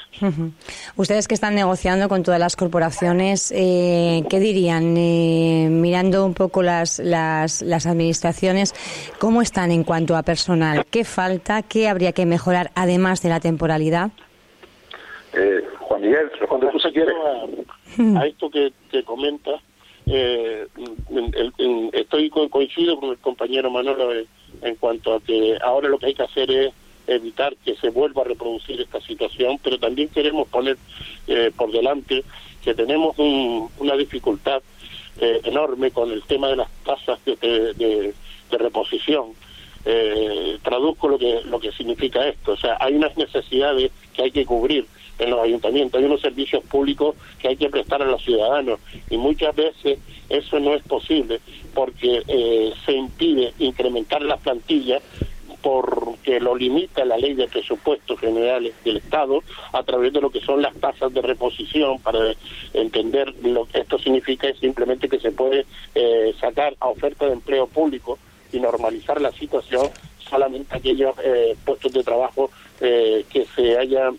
Ustedes 0.96 1.28
que 1.28 1.34
están 1.34 1.54
negociando 1.54 2.08
con 2.08 2.22
todas 2.22 2.40
las 2.40 2.56
corporaciones, 2.56 3.52
eh, 3.54 4.22
¿qué 4.28 4.38
dirían? 4.38 4.96
Eh, 4.96 5.68
mirando 5.70 6.26
un 6.26 6.34
poco 6.34 6.62
las, 6.62 6.98
las, 6.98 7.62
las 7.62 7.86
administraciones, 7.86 8.74
¿cómo 9.18 9.42
están 9.42 9.70
en 9.70 9.84
cuanto 9.84 10.16
a 10.16 10.22
personal? 10.22 10.84
¿Qué 10.90 11.04
falta? 11.04 11.62
¿Qué 11.62 11.88
habría 11.88 12.12
que 12.12 12.26
mejorar 12.26 12.70
además 12.74 13.22
de 13.22 13.28
la 13.28 13.40
temporalidad? 13.40 14.10
Eh, 15.34 15.62
Juan 15.80 16.00
Miguel, 16.00 16.30
cuando 16.48 16.68
tú 16.70 16.78
se 16.78 16.92
quiere. 16.92 17.12
A, 18.16 18.26
esto 18.26 18.50
que, 18.50 18.72
que 18.90 19.02
comenta, 19.02 19.60
eh, 20.06 20.66
estoy 21.92 22.30
coincido 22.30 22.98
con 22.98 23.10
el 23.10 23.18
compañero 23.18 23.70
Manolo 23.70 24.10
en 24.62 24.74
cuanto 24.76 25.14
a 25.14 25.20
que 25.20 25.58
ahora 25.60 25.88
lo 25.88 25.98
que 25.98 26.06
hay 26.06 26.14
que 26.14 26.22
hacer 26.22 26.50
es 26.50 26.72
evitar 27.06 27.56
que 27.64 27.74
se 27.76 27.90
vuelva 27.90 28.22
a 28.22 28.26
reproducir 28.26 28.80
esta 28.80 29.00
situación, 29.00 29.58
pero 29.62 29.78
también 29.78 30.08
queremos 30.08 30.48
poner 30.48 30.76
eh, 31.26 31.50
por 31.56 31.72
delante 31.72 32.24
que 32.62 32.74
tenemos 32.74 33.18
una 33.18 33.96
dificultad 33.96 34.62
eh, 35.20 35.40
enorme 35.44 35.90
con 35.90 36.12
el 36.12 36.22
tema 36.22 36.48
de 36.48 36.56
las 36.56 36.70
tasas 36.84 37.18
de, 37.24 37.34
de 37.74 38.58
reposición. 38.58 39.32
Traduzco 40.78 41.08
lo 41.08 41.18
que 41.18 41.40
lo 41.44 41.58
que 41.58 41.72
significa 41.72 42.26
esto. 42.26 42.52
O 42.52 42.56
sea, 42.56 42.76
hay 42.80 42.94
unas 42.94 43.16
necesidades 43.16 43.90
que 44.12 44.22
hay 44.22 44.30
que 44.30 44.46
cubrir 44.46 44.86
en 45.18 45.30
los 45.30 45.40
ayuntamientos, 45.40 45.98
hay 45.98 46.06
unos 46.06 46.20
servicios 46.20 46.62
públicos 46.64 47.16
que 47.40 47.48
hay 47.48 47.56
que 47.56 47.68
prestar 47.68 48.00
a 48.00 48.04
los 48.04 48.22
ciudadanos 48.22 48.78
y 49.10 49.16
muchas 49.16 49.54
veces 49.56 49.98
eso 50.28 50.60
no 50.60 50.74
es 50.74 50.82
posible 50.84 51.40
porque 51.74 52.22
eh, 52.28 52.72
se 52.86 52.92
impide 52.92 53.52
incrementar 53.58 54.22
las 54.22 54.40
plantillas 54.40 55.02
porque 55.60 56.38
lo 56.38 56.54
limita 56.54 57.04
la 57.04 57.16
ley 57.16 57.34
de 57.34 57.48
presupuestos 57.48 58.20
generales 58.20 58.74
del 58.84 58.98
Estado 58.98 59.42
a 59.72 59.82
través 59.82 60.12
de 60.12 60.20
lo 60.20 60.30
que 60.30 60.40
son 60.40 60.62
las 60.62 60.76
tasas 60.76 61.12
de 61.12 61.20
reposición 61.20 61.98
para 61.98 62.20
entender 62.72 63.34
lo 63.42 63.64
que 63.66 63.80
esto 63.80 63.98
significa 63.98 64.46
es 64.46 64.58
simplemente 64.60 65.08
que 65.08 65.18
se 65.18 65.32
puede 65.32 65.66
eh, 65.96 66.32
sacar 66.40 66.76
a 66.78 66.86
oferta 66.86 67.26
de 67.26 67.32
empleo 67.32 67.66
público 67.66 68.18
y 68.52 68.60
normalizar 68.60 69.20
la 69.20 69.32
situación 69.32 69.88
solamente 70.28 70.76
aquellos 70.76 71.14
eh, 71.22 71.56
puestos 71.64 71.92
de 71.92 72.02
trabajo 72.02 72.50
eh, 72.80 73.24
que 73.30 73.46
se 73.54 73.76
hayan 73.76 74.18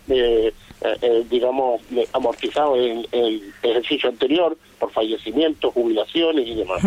digamos 1.28 1.82
amortizado 2.14 2.74
en, 2.76 3.06
el 3.12 3.52
ejercicio 3.62 4.08
anterior 4.08 4.56
por 4.78 4.90
fallecimientos, 4.90 5.74
jubilaciones 5.74 6.46
y 6.46 6.54
demás. 6.54 6.82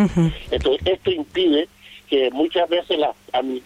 Entonces 0.52 0.82
esto 0.86 1.12
impide 1.12 1.68
que 2.10 2.30
muchas 2.32 2.70
veces, 2.70 3.00
la, 3.00 3.14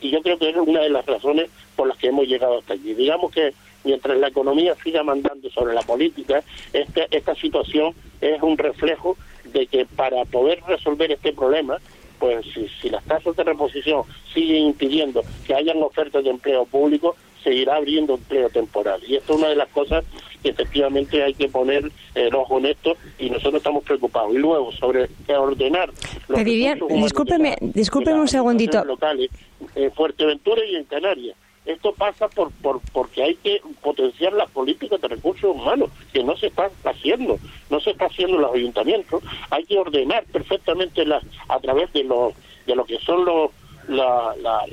y 0.02 0.10
yo 0.10 0.22
creo 0.22 0.38
que 0.38 0.50
es 0.50 0.56
una 0.56 0.82
de 0.82 0.90
las 0.90 1.06
razones 1.06 1.50
por 1.76 1.88
las 1.88 1.98
que 1.98 2.08
hemos 2.08 2.28
llegado 2.28 2.60
hasta 2.60 2.74
allí. 2.74 2.94
Digamos 2.94 3.32
que 3.32 3.54
mientras 3.84 4.18
la 4.18 4.28
economía 4.28 4.76
siga 4.84 5.04
mandando 5.04 5.50
sobre 5.50 5.74
la 5.74 5.82
política, 5.82 6.44
esta, 6.74 7.08
esta 7.12 7.36
situación 7.36 7.94
es 8.22 8.42
un 8.42 8.58
reflejo 8.58 9.18
de 9.46 9.68
que 9.68 9.86
para 9.86 10.26
poder 10.26 10.62
resolver 10.68 11.12
este 11.12 11.34
problema, 11.34 11.78
pues 12.20 12.46
si, 12.54 12.68
si 12.82 12.90
las 12.90 13.04
tasas 13.06 13.36
de 13.36 13.44
reposición 13.44 14.04
siguen 14.34 14.68
impidiendo 14.68 15.24
que 15.46 15.54
hayan 15.54 15.82
ofertas 15.82 16.24
de 16.24 16.30
empleo 16.30 16.66
público, 16.66 17.16
seguirá 17.44 17.78
abriendo 17.78 18.16
empleo 18.16 18.50
temporal. 18.50 19.02
Y 19.08 19.16
esto 19.16 19.34
es 19.34 19.40
una 19.40 19.50
de 19.50 19.56
las 19.56 19.70
cosas 19.70 20.04
que 20.44 20.50
efectivamente 20.50 21.24
hay 21.24 21.34
que 21.34 21.48
poner 21.48 21.90
el 22.16 22.36
ojo 22.36 22.58
en 22.60 22.68
esto 22.68 22.96
y 23.18 23.30
nosotros 23.30 23.56
estamos 23.56 23.84
preocupados. 23.84 24.34
Y 24.34 24.38
luego, 24.38 24.72
sobre 24.74 25.08
ordenar... 25.30 25.92
Los 26.28 26.44
discúlpeme, 26.44 27.56
discúlpeme 27.62 28.20
un 28.20 28.28
segundito. 28.28 28.84
Locales, 28.84 29.30
en 29.76 29.92
Fuerteventura 29.94 30.64
y 30.66 30.76
en 30.76 30.84
Canarias. 30.86 31.38
Esto 31.68 31.92
pasa 31.94 32.30
por, 32.30 32.52
por 32.54 32.80
porque 32.94 33.24
hay 33.24 33.36
que 33.36 33.62
potenciar 33.82 34.32
las 34.34 34.50
políticas 34.50 35.02
de 35.02 35.10
recursos 35.10 35.54
humanos, 35.54 35.90
que 36.14 36.24
no 36.24 36.36
se 36.38 36.48
están 36.48 36.72
haciendo, 36.86 37.38
no 37.70 37.80
se 37.82 37.92
está 37.92 38.06
haciendo 38.06 38.38
en 38.38 38.42
los 38.42 38.56
ayuntamientos. 38.56 39.22
Hay 39.50 39.66
que 39.66 39.78
ordenar 39.78 40.24
perfectamente 40.32 41.06
las 41.06 41.24
a 41.50 41.60
través 41.60 41.92
de 41.92 42.06
los 42.06 42.34
de 42.66 42.76
lo 42.76 42.86
que 42.86 42.98
son 43.00 43.26
los 43.26 43.52
la, 43.90 44.34
la, 44.42 44.66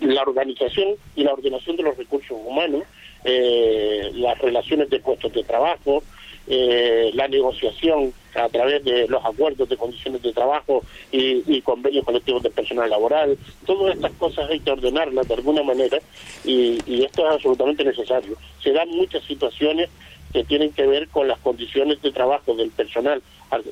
la 0.00 0.22
organización 0.22 0.94
y 1.16 1.24
la 1.24 1.32
ordenación 1.32 1.76
de 1.76 1.82
los 1.84 1.96
recursos 1.96 2.36
humanos, 2.44 2.82
eh, 3.24 4.10
las 4.14 4.38
relaciones 4.38 4.90
de 4.90 5.00
puestos 5.00 5.32
de 5.32 5.44
trabajo, 5.44 6.02
eh, 6.46 7.10
la 7.14 7.28
negociación 7.28 8.12
a 8.34 8.48
través 8.48 8.84
de 8.84 9.06
los 9.08 9.24
acuerdos 9.24 9.68
de 9.68 9.76
condiciones 9.76 10.22
de 10.22 10.32
trabajo 10.32 10.82
y, 11.10 11.60
convenios 11.62 12.04
colectivos 12.04 12.42
de 12.42 12.50
personal 12.50 12.90
laboral. 12.90 13.38
Todas 13.64 13.94
estas 13.94 14.12
cosas 14.12 14.50
hay 14.50 14.60
que 14.60 14.70
ordenarlas 14.70 15.28
de 15.28 15.34
alguna 15.34 15.62
manera 15.62 15.98
y, 16.44 16.78
y 16.86 17.04
esto 17.04 17.26
es 17.26 17.34
absolutamente 17.34 17.84
necesario. 17.84 18.36
Se 18.62 18.72
dan 18.72 18.88
muchas 18.90 19.22
situaciones 19.24 19.88
que 20.32 20.44
tienen 20.44 20.72
que 20.72 20.86
ver 20.86 21.08
con 21.08 21.28
las 21.28 21.38
condiciones 21.40 22.00
de 22.00 22.10
trabajo 22.10 22.54
del 22.54 22.70
personal 22.70 23.22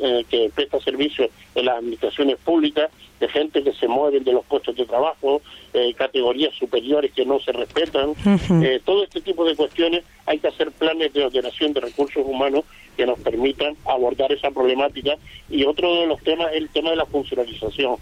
eh, 0.03 0.25
que 0.29 0.51
presta 0.55 0.79
servicio 0.81 1.31
en 1.55 1.65
las 1.65 1.79
administraciones 1.79 2.37
públicas, 2.37 2.91
de 3.19 3.29
gente 3.29 3.63
que 3.63 3.73
se 3.73 3.89
mueven 3.89 4.25
de 4.25 4.33
los 4.33 4.45
puestos 4.45 4.77
de 4.77 4.85
trabajo, 4.85 5.41
eh, 5.73 5.95
categorías 5.95 6.55
superiores 6.55 7.13
que 7.13 7.25
no 7.25 7.41
se 7.41 7.53
respetan, 7.53 8.15
eh, 8.63 8.81
todo 8.85 9.05
este 9.05 9.23
tipo 9.23 9.45
de 9.45 9.57
cuestiones 9.57 10.05
hay 10.27 10.39
que 10.39 10.49
hacer 10.49 10.71
planes 10.73 11.13
de 11.15 11.25
ordenación 11.25 11.73
de 11.73 11.81
recursos 11.81 12.23
humanos 12.27 12.65
que 13.01 13.07
nos 13.07 13.19
permitan 13.21 13.75
abordar 13.87 14.31
esa 14.31 14.51
problemática 14.51 15.17
y 15.49 15.65
otro 15.65 16.03
de 16.03 16.07
los 16.07 16.21
temas 16.23 16.51
es 16.53 16.59
el 16.59 16.69
tema 16.69 16.91
de 16.91 16.97
la 16.97 17.07
funcionalización 17.07 17.97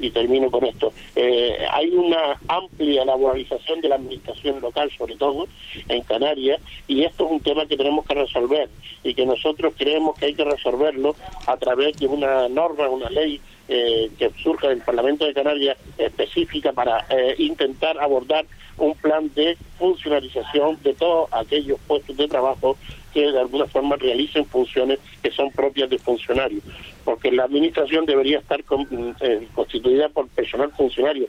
y 0.00 0.10
termino 0.10 0.50
con 0.50 0.64
esto. 0.64 0.92
Eh, 1.14 1.56
hay 1.70 1.90
una 1.90 2.36
amplia 2.48 3.04
laboralización 3.04 3.80
de 3.80 3.90
la 3.90 3.94
administración 3.94 4.60
local, 4.60 4.90
sobre 4.98 5.14
todo 5.14 5.46
en 5.88 6.02
Canarias, 6.02 6.60
y 6.88 7.04
esto 7.04 7.26
es 7.26 7.30
un 7.30 7.38
tema 7.38 7.66
que 7.66 7.76
tenemos 7.76 8.04
que 8.04 8.14
resolver 8.14 8.68
y 9.04 9.14
que 9.14 9.24
nosotros 9.24 9.72
creemos 9.78 10.18
que 10.18 10.26
hay 10.26 10.34
que 10.34 10.44
resolverlo 10.44 11.14
a 11.46 11.56
través 11.56 11.96
de 11.98 12.08
una 12.08 12.48
norma, 12.48 12.88
una 12.88 13.08
ley 13.08 13.40
eh, 13.68 14.10
que 14.18 14.32
surja 14.42 14.66
del 14.66 14.80
Parlamento 14.80 15.26
de 15.26 15.32
Canarias 15.32 15.78
específica 15.96 16.72
para 16.72 17.06
eh, 17.08 17.36
intentar 17.38 17.96
abordar 18.00 18.46
un 18.78 18.94
plan 18.94 19.30
de 19.34 19.56
funcionalización 19.78 20.82
de 20.82 20.94
todos 20.94 21.28
aquellos 21.32 21.78
puestos 21.86 22.16
de 22.16 22.26
trabajo 22.26 22.76
que 23.12 23.20
de 23.20 23.40
alguna 23.40 23.66
forma 23.66 23.96
realicen 23.96 24.44
funciones 24.46 24.98
que 25.22 25.30
son 25.30 25.50
propias 25.50 25.90
de 25.90 25.98
funcionarios, 25.98 26.62
porque 27.04 27.30
la 27.30 27.44
administración 27.44 28.06
debería 28.06 28.38
estar 28.38 28.60
eh, 28.60 29.48
constituida 29.54 30.08
por 30.08 30.28
personal 30.28 30.70
funcionario, 30.72 31.28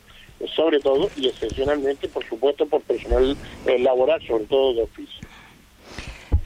sobre 0.56 0.80
todo 0.80 1.10
y 1.18 1.28
excepcionalmente, 1.28 2.08
por 2.08 2.26
supuesto, 2.26 2.66
por 2.66 2.82
personal 2.82 3.36
eh, 3.66 3.80
laboral, 3.80 4.22
sobre 4.26 4.46
todo 4.46 4.74
de 4.74 4.84
oficio. 4.84 5.28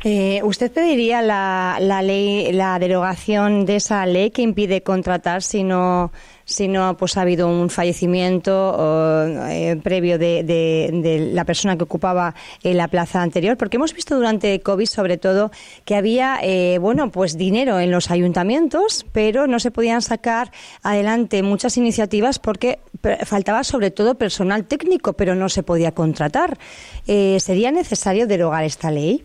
Eh, 0.03 0.41
¿Usted 0.43 0.71
pediría 0.71 1.23
la, 1.23 1.77
la 1.81 2.03
ley, 2.03 2.51
la 2.51 2.77
derogación 2.77 3.65
de 3.65 3.77
esa 3.77 4.05
ley 4.05 4.29
que 4.29 4.43
impide 4.43 4.83
contratar 4.83 5.41
si 5.41 5.63
no 5.63 6.11
si 6.45 6.67
no 6.67 6.95
pues, 6.95 7.17
ha 7.17 7.21
habido 7.21 7.49
un 7.49 7.69
fallecimiento 7.69 9.35
eh, 9.49 9.79
previo 9.83 10.17
de, 10.17 11.31
la 11.33 11.43
persona 11.43 11.75
que 11.75 11.83
ocupaba 11.83 12.35
eh, 12.63 12.73
la 12.73 12.87
plaza 12.87 13.21
anterior, 13.21 13.57
porque 13.57 13.77
hemos 13.77 13.93
visto 13.93 14.15
durante 14.15 14.59
COVID 14.61 14.85
sobre 14.85 15.17
todo 15.17 15.51
que 15.83 15.95
había 15.95 16.39
eh, 16.41 16.77
bueno 16.79 17.11
pues 17.11 17.37
dinero 17.37 17.79
en 17.79 17.91
los 17.91 18.11
ayuntamientos, 18.11 19.05
pero 19.11 19.47
no 19.47 19.59
se 19.59 19.71
podían 19.71 20.01
sacar 20.01 20.51
adelante 20.83 21.41
muchas 21.43 21.77
iniciativas 21.77 22.39
porque 22.39 22.79
faltaba 23.25 23.63
sobre 23.63 23.91
todo 23.91 24.15
personal 24.15 24.65
técnico, 24.65 25.13
pero 25.13 25.35
no 25.35 25.49
se 25.49 25.63
podía 25.63 25.91
contratar. 25.91 26.57
¿Sería 27.05 27.71
necesario 27.71 28.27
derogar 28.27 28.63
esta 28.63 28.91
ley? 28.91 29.23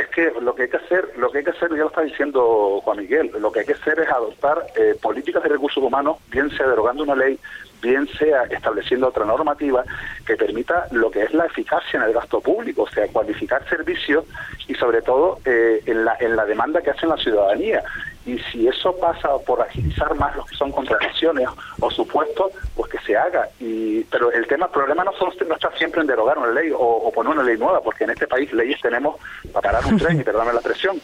Es 0.00 0.08
que 0.08 0.32
lo 0.40 0.54
que 0.54 0.62
hay 0.62 0.68
que 0.68 0.78
hacer, 0.78 1.12
lo 1.16 1.30
que 1.30 1.38
hay 1.38 1.44
que 1.44 1.50
hacer, 1.50 1.70
ya 1.70 1.76
lo 1.76 1.88
está 1.88 2.02
diciendo 2.02 2.80
Juan 2.82 2.98
Miguel, 2.98 3.30
lo 3.38 3.52
que 3.52 3.60
hay 3.60 3.66
que 3.66 3.74
hacer 3.74 4.00
es 4.00 4.08
adoptar 4.08 4.66
eh, 4.76 4.96
políticas 5.00 5.42
de 5.42 5.50
recursos 5.50 5.82
humanos, 5.82 6.16
bien 6.30 6.50
sea 6.50 6.66
derogando 6.66 7.02
una 7.02 7.14
ley, 7.14 7.38
bien 7.82 8.08
sea 8.18 8.44
estableciendo 8.44 9.08
otra 9.08 9.24
normativa 9.24 9.84
que 10.26 10.36
permita 10.36 10.86
lo 10.92 11.10
que 11.10 11.22
es 11.22 11.34
la 11.34 11.46
eficacia 11.46 11.98
en 11.98 12.02
el 12.02 12.12
gasto 12.12 12.40
público, 12.40 12.82
o 12.82 12.90
sea, 12.90 13.06
cualificar 13.08 13.66
servicios 13.68 14.24
y 14.68 14.74
sobre 14.74 15.02
todo 15.02 15.38
eh, 15.44 15.82
en, 15.86 16.04
la, 16.04 16.16
en 16.20 16.36
la 16.36 16.44
demanda 16.44 16.80
que 16.82 16.90
hace 16.90 17.06
la 17.06 17.16
ciudadanía 17.16 17.82
y 18.30 18.38
si 18.50 18.68
eso 18.68 18.94
pasa 18.96 19.28
por 19.44 19.60
agilizar 19.60 20.14
más 20.14 20.36
lo 20.36 20.44
que 20.44 20.54
son 20.54 20.70
contrataciones 20.70 21.48
o 21.80 21.90
supuestos, 21.90 22.52
pues 22.76 22.92
que 22.92 22.98
se 23.00 23.16
haga. 23.16 23.48
Y, 23.58 24.04
pero 24.04 24.30
el 24.30 24.46
tema, 24.46 24.66
el 24.66 24.72
problema 24.72 25.02
no, 25.02 25.12
solo, 25.14 25.32
no 25.48 25.54
está 25.54 25.70
siempre 25.76 26.00
en 26.00 26.06
derogar 26.06 26.38
una 26.38 26.52
ley 26.52 26.70
o, 26.72 27.10
poner 27.12 27.32
una 27.32 27.42
ley 27.42 27.56
nueva, 27.56 27.80
porque 27.80 28.04
en 28.04 28.10
este 28.10 28.28
país 28.28 28.52
leyes 28.52 28.80
tenemos 28.80 29.16
para 29.52 29.72
parar 29.72 29.92
un 29.92 29.98
tren 29.98 30.20
y 30.20 30.22
perdóname 30.22 30.52
la 30.52 30.60
presión, 30.60 31.00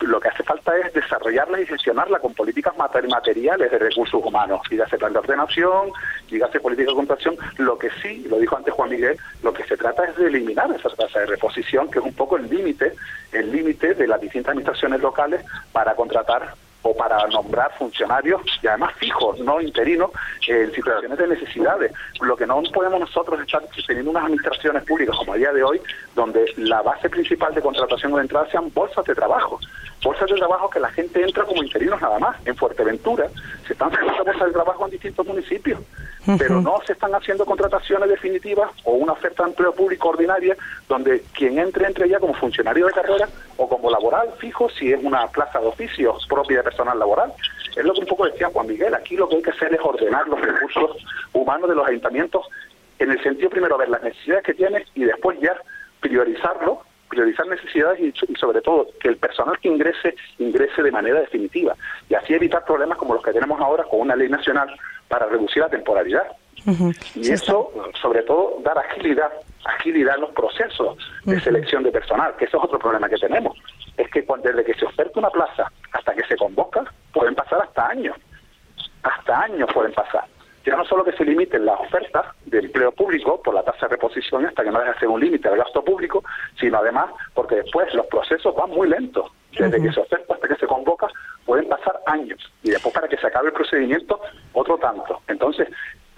lo 0.00 0.20
que 0.20 0.27
falta 0.48 0.78
es 0.78 0.94
desarrollarla 0.94 1.60
y 1.60 1.66
gestionarla 1.66 2.20
con 2.20 2.32
políticas 2.32 2.74
materiales 2.78 3.70
de 3.70 3.78
recursos 3.78 4.24
humanos, 4.24 4.62
dígase 4.70 4.96
plan 4.96 5.12
de 5.12 5.18
ordenación, 5.18 5.92
dígase 6.30 6.58
política 6.58 6.90
de 6.90 6.96
contratación, 6.96 7.36
lo 7.58 7.78
que 7.78 7.90
sí, 8.00 8.24
lo 8.30 8.38
dijo 8.38 8.56
antes 8.56 8.72
Juan 8.72 8.88
Miguel, 8.88 9.18
lo 9.42 9.52
que 9.52 9.64
se 9.64 9.76
trata 9.76 10.04
es 10.04 10.16
de 10.16 10.28
eliminar 10.28 10.70
esa 10.70 10.88
tasa 10.88 11.20
de 11.20 11.26
reposición, 11.26 11.90
que 11.90 11.98
es 11.98 12.04
un 12.04 12.14
poco 12.14 12.38
el 12.38 12.48
límite, 12.48 12.94
el 13.32 13.52
límite 13.52 13.92
de 13.92 14.06
las 14.06 14.22
distintas 14.22 14.52
administraciones 14.52 15.02
locales 15.02 15.44
para 15.70 15.94
contratar 15.94 16.54
o 16.82 16.96
para 16.96 17.26
nombrar 17.28 17.72
funcionarios 17.76 18.40
y 18.62 18.66
además 18.66 18.94
fijos, 18.96 19.38
no 19.40 19.60
interinos, 19.60 20.10
en 20.46 20.72
situaciones 20.72 21.18
de 21.18 21.26
necesidades. 21.26 21.92
Lo 22.20 22.36
que 22.36 22.46
no 22.46 22.62
podemos 22.72 23.00
nosotros 23.00 23.40
estar 23.40 23.62
teniendo 23.86 24.10
unas 24.10 24.24
administraciones 24.24 24.84
públicas 24.84 25.16
como 25.16 25.32
a 25.32 25.36
día 25.36 25.52
de 25.52 25.62
hoy, 25.62 25.80
donde 26.14 26.44
la 26.56 26.82
base 26.82 27.10
principal 27.10 27.54
de 27.54 27.60
contratación 27.60 28.12
o 28.12 28.16
de 28.16 28.22
entrada 28.22 28.48
sean 28.50 28.72
bolsas 28.72 29.04
de 29.04 29.14
trabajo. 29.14 29.58
Bolsas 30.02 30.30
de 30.30 30.36
trabajo 30.36 30.70
que 30.70 30.78
la 30.78 30.90
gente 30.90 31.22
entra 31.22 31.44
como 31.44 31.62
interinos 31.62 32.00
nada 32.00 32.18
más. 32.18 32.36
En 32.46 32.56
Fuerteventura 32.56 33.28
se 33.66 33.72
están 33.72 33.90
haciendo 33.92 34.24
bolsas 34.24 34.46
de 34.46 34.52
trabajo 34.52 34.84
en 34.84 34.90
distintos 34.92 35.26
municipios, 35.26 35.80
pero 36.38 36.60
no 36.60 36.80
se 36.86 36.92
están 36.92 37.14
haciendo 37.14 37.44
contrataciones 37.44 38.08
definitivas 38.08 38.70
o 38.84 38.92
una 38.92 39.12
oferta 39.12 39.44
de 39.44 39.50
empleo 39.50 39.74
público 39.74 40.10
ordinaria 40.10 40.56
donde 40.88 41.22
quien 41.32 41.58
entre 41.58 41.86
entre 41.86 42.08
ya 42.08 42.20
como 42.20 42.34
funcionario 42.34 42.86
de 42.86 42.92
carrera 42.92 43.28
o 43.56 43.68
como 43.68 43.90
laboral 43.90 44.28
fijo 44.38 44.68
si 44.70 44.92
es 44.92 45.02
una 45.02 45.26
plaza 45.28 45.58
de 45.60 45.66
oficios 45.66 46.26
propia 46.28 46.58
de 46.58 46.64
personal 46.68 46.98
laboral. 46.98 47.32
Es 47.76 47.84
lo 47.84 47.94
que 47.94 48.00
un 48.00 48.06
poco 48.06 48.26
decía 48.26 48.50
Juan 48.52 48.66
Miguel, 48.66 48.94
aquí 48.94 49.16
lo 49.16 49.28
que 49.28 49.36
hay 49.36 49.42
que 49.42 49.50
hacer 49.50 49.72
es 49.72 49.80
ordenar 49.80 50.28
los 50.28 50.40
recursos 50.40 50.96
humanos 51.32 51.68
de 51.68 51.76
los 51.76 51.86
ayuntamientos 51.86 52.46
en 52.98 53.10
el 53.10 53.22
sentido 53.22 53.50
primero 53.50 53.78
ver 53.78 53.88
las 53.88 54.02
necesidades 54.02 54.44
que 54.44 54.54
tiene 54.54 54.84
y 54.94 55.04
después 55.04 55.38
ya 55.40 55.56
priorizarlo 56.00 56.82
priorizar 57.08 57.46
necesidades 57.46 58.00
y, 58.00 58.12
sobre 58.36 58.60
todo 58.60 58.88
que 59.00 59.08
el 59.08 59.16
personal 59.16 59.58
que 59.58 59.68
ingrese 59.68 60.14
ingrese 60.38 60.82
de 60.82 60.92
manera 60.92 61.20
definitiva 61.20 61.74
y 62.08 62.14
así 62.14 62.34
evitar 62.34 62.64
problemas 62.64 62.98
como 62.98 63.14
los 63.14 63.22
que 63.22 63.32
tenemos 63.32 63.58
ahora 63.60 63.84
con 63.84 64.00
una 64.00 64.14
ley 64.14 64.28
nacional 64.28 64.68
para 65.08 65.26
reducir 65.26 65.62
la 65.62 65.70
temporalidad. 65.70 66.26
Y 67.14 67.30
eso, 67.30 67.72
sobre 68.00 68.22
todo, 68.22 68.58
dar 68.62 68.78
agilidad, 68.78 69.30
agilidad 69.64 70.16
en 70.16 70.22
los 70.22 70.30
procesos 70.30 70.96
de 71.24 71.40
selección 71.40 71.82
de 71.82 71.90
personal, 71.90 72.34
que 72.36 72.44
eso 72.46 72.58
es 72.58 72.64
otro 72.64 72.78
problema 72.78 73.08
que 73.08 73.16
tenemos. 73.16 73.56
Es 73.96 74.10
que 74.10 74.24
cuando, 74.24 74.48
desde 74.48 74.64
que 74.64 74.74
se 74.74 74.84
oferta 74.84 75.18
una 75.18 75.30
plaza 75.30 75.70
hasta 75.92 76.14
que 76.14 76.24
se 76.24 76.36
convoca, 76.36 76.84
pueden 77.12 77.34
pasar 77.34 77.62
hasta 77.62 77.88
años. 77.88 78.16
Hasta 79.02 79.42
años 79.42 79.68
pueden 79.72 79.92
pasar. 79.92 80.24
Ya 80.68 80.76
no 80.76 80.84
solo 80.84 81.04
que 81.04 81.12
se 81.12 81.24
limiten 81.24 81.64
las 81.64 81.80
ofertas 81.80 82.26
de 82.44 82.58
empleo 82.58 82.92
público 82.92 83.40
por 83.40 83.54
la 83.54 83.62
tasa 83.62 83.86
de 83.86 83.94
reposición 83.94 84.44
hasta 84.44 84.62
que 84.62 84.70
no 84.70 84.80
deje 84.80 84.92
de 84.92 84.98
ser 84.98 85.08
un 85.08 85.20
límite 85.20 85.48
al 85.48 85.56
gasto 85.56 85.82
público, 85.82 86.22
sino 86.60 86.78
además 86.78 87.06
porque 87.32 87.56
después 87.56 87.92
los 87.94 88.06
procesos 88.06 88.54
van 88.54 88.70
muy 88.70 88.88
lentos. 88.88 89.30
Desde 89.58 89.80
que 89.80 89.90
se 89.90 90.00
oferta 90.00 90.34
hasta 90.34 90.46
que 90.46 90.56
se 90.56 90.66
convoca 90.66 91.08
pueden 91.46 91.68
pasar 91.68 91.98
años 92.06 92.38
y 92.62 92.70
después 92.70 92.94
para 92.94 93.08
que 93.08 93.16
se 93.16 93.26
acabe 93.26 93.46
el 93.46 93.54
procedimiento 93.54 94.20
otro 94.52 94.76
tanto. 94.76 95.22
Entonces, 95.26 95.68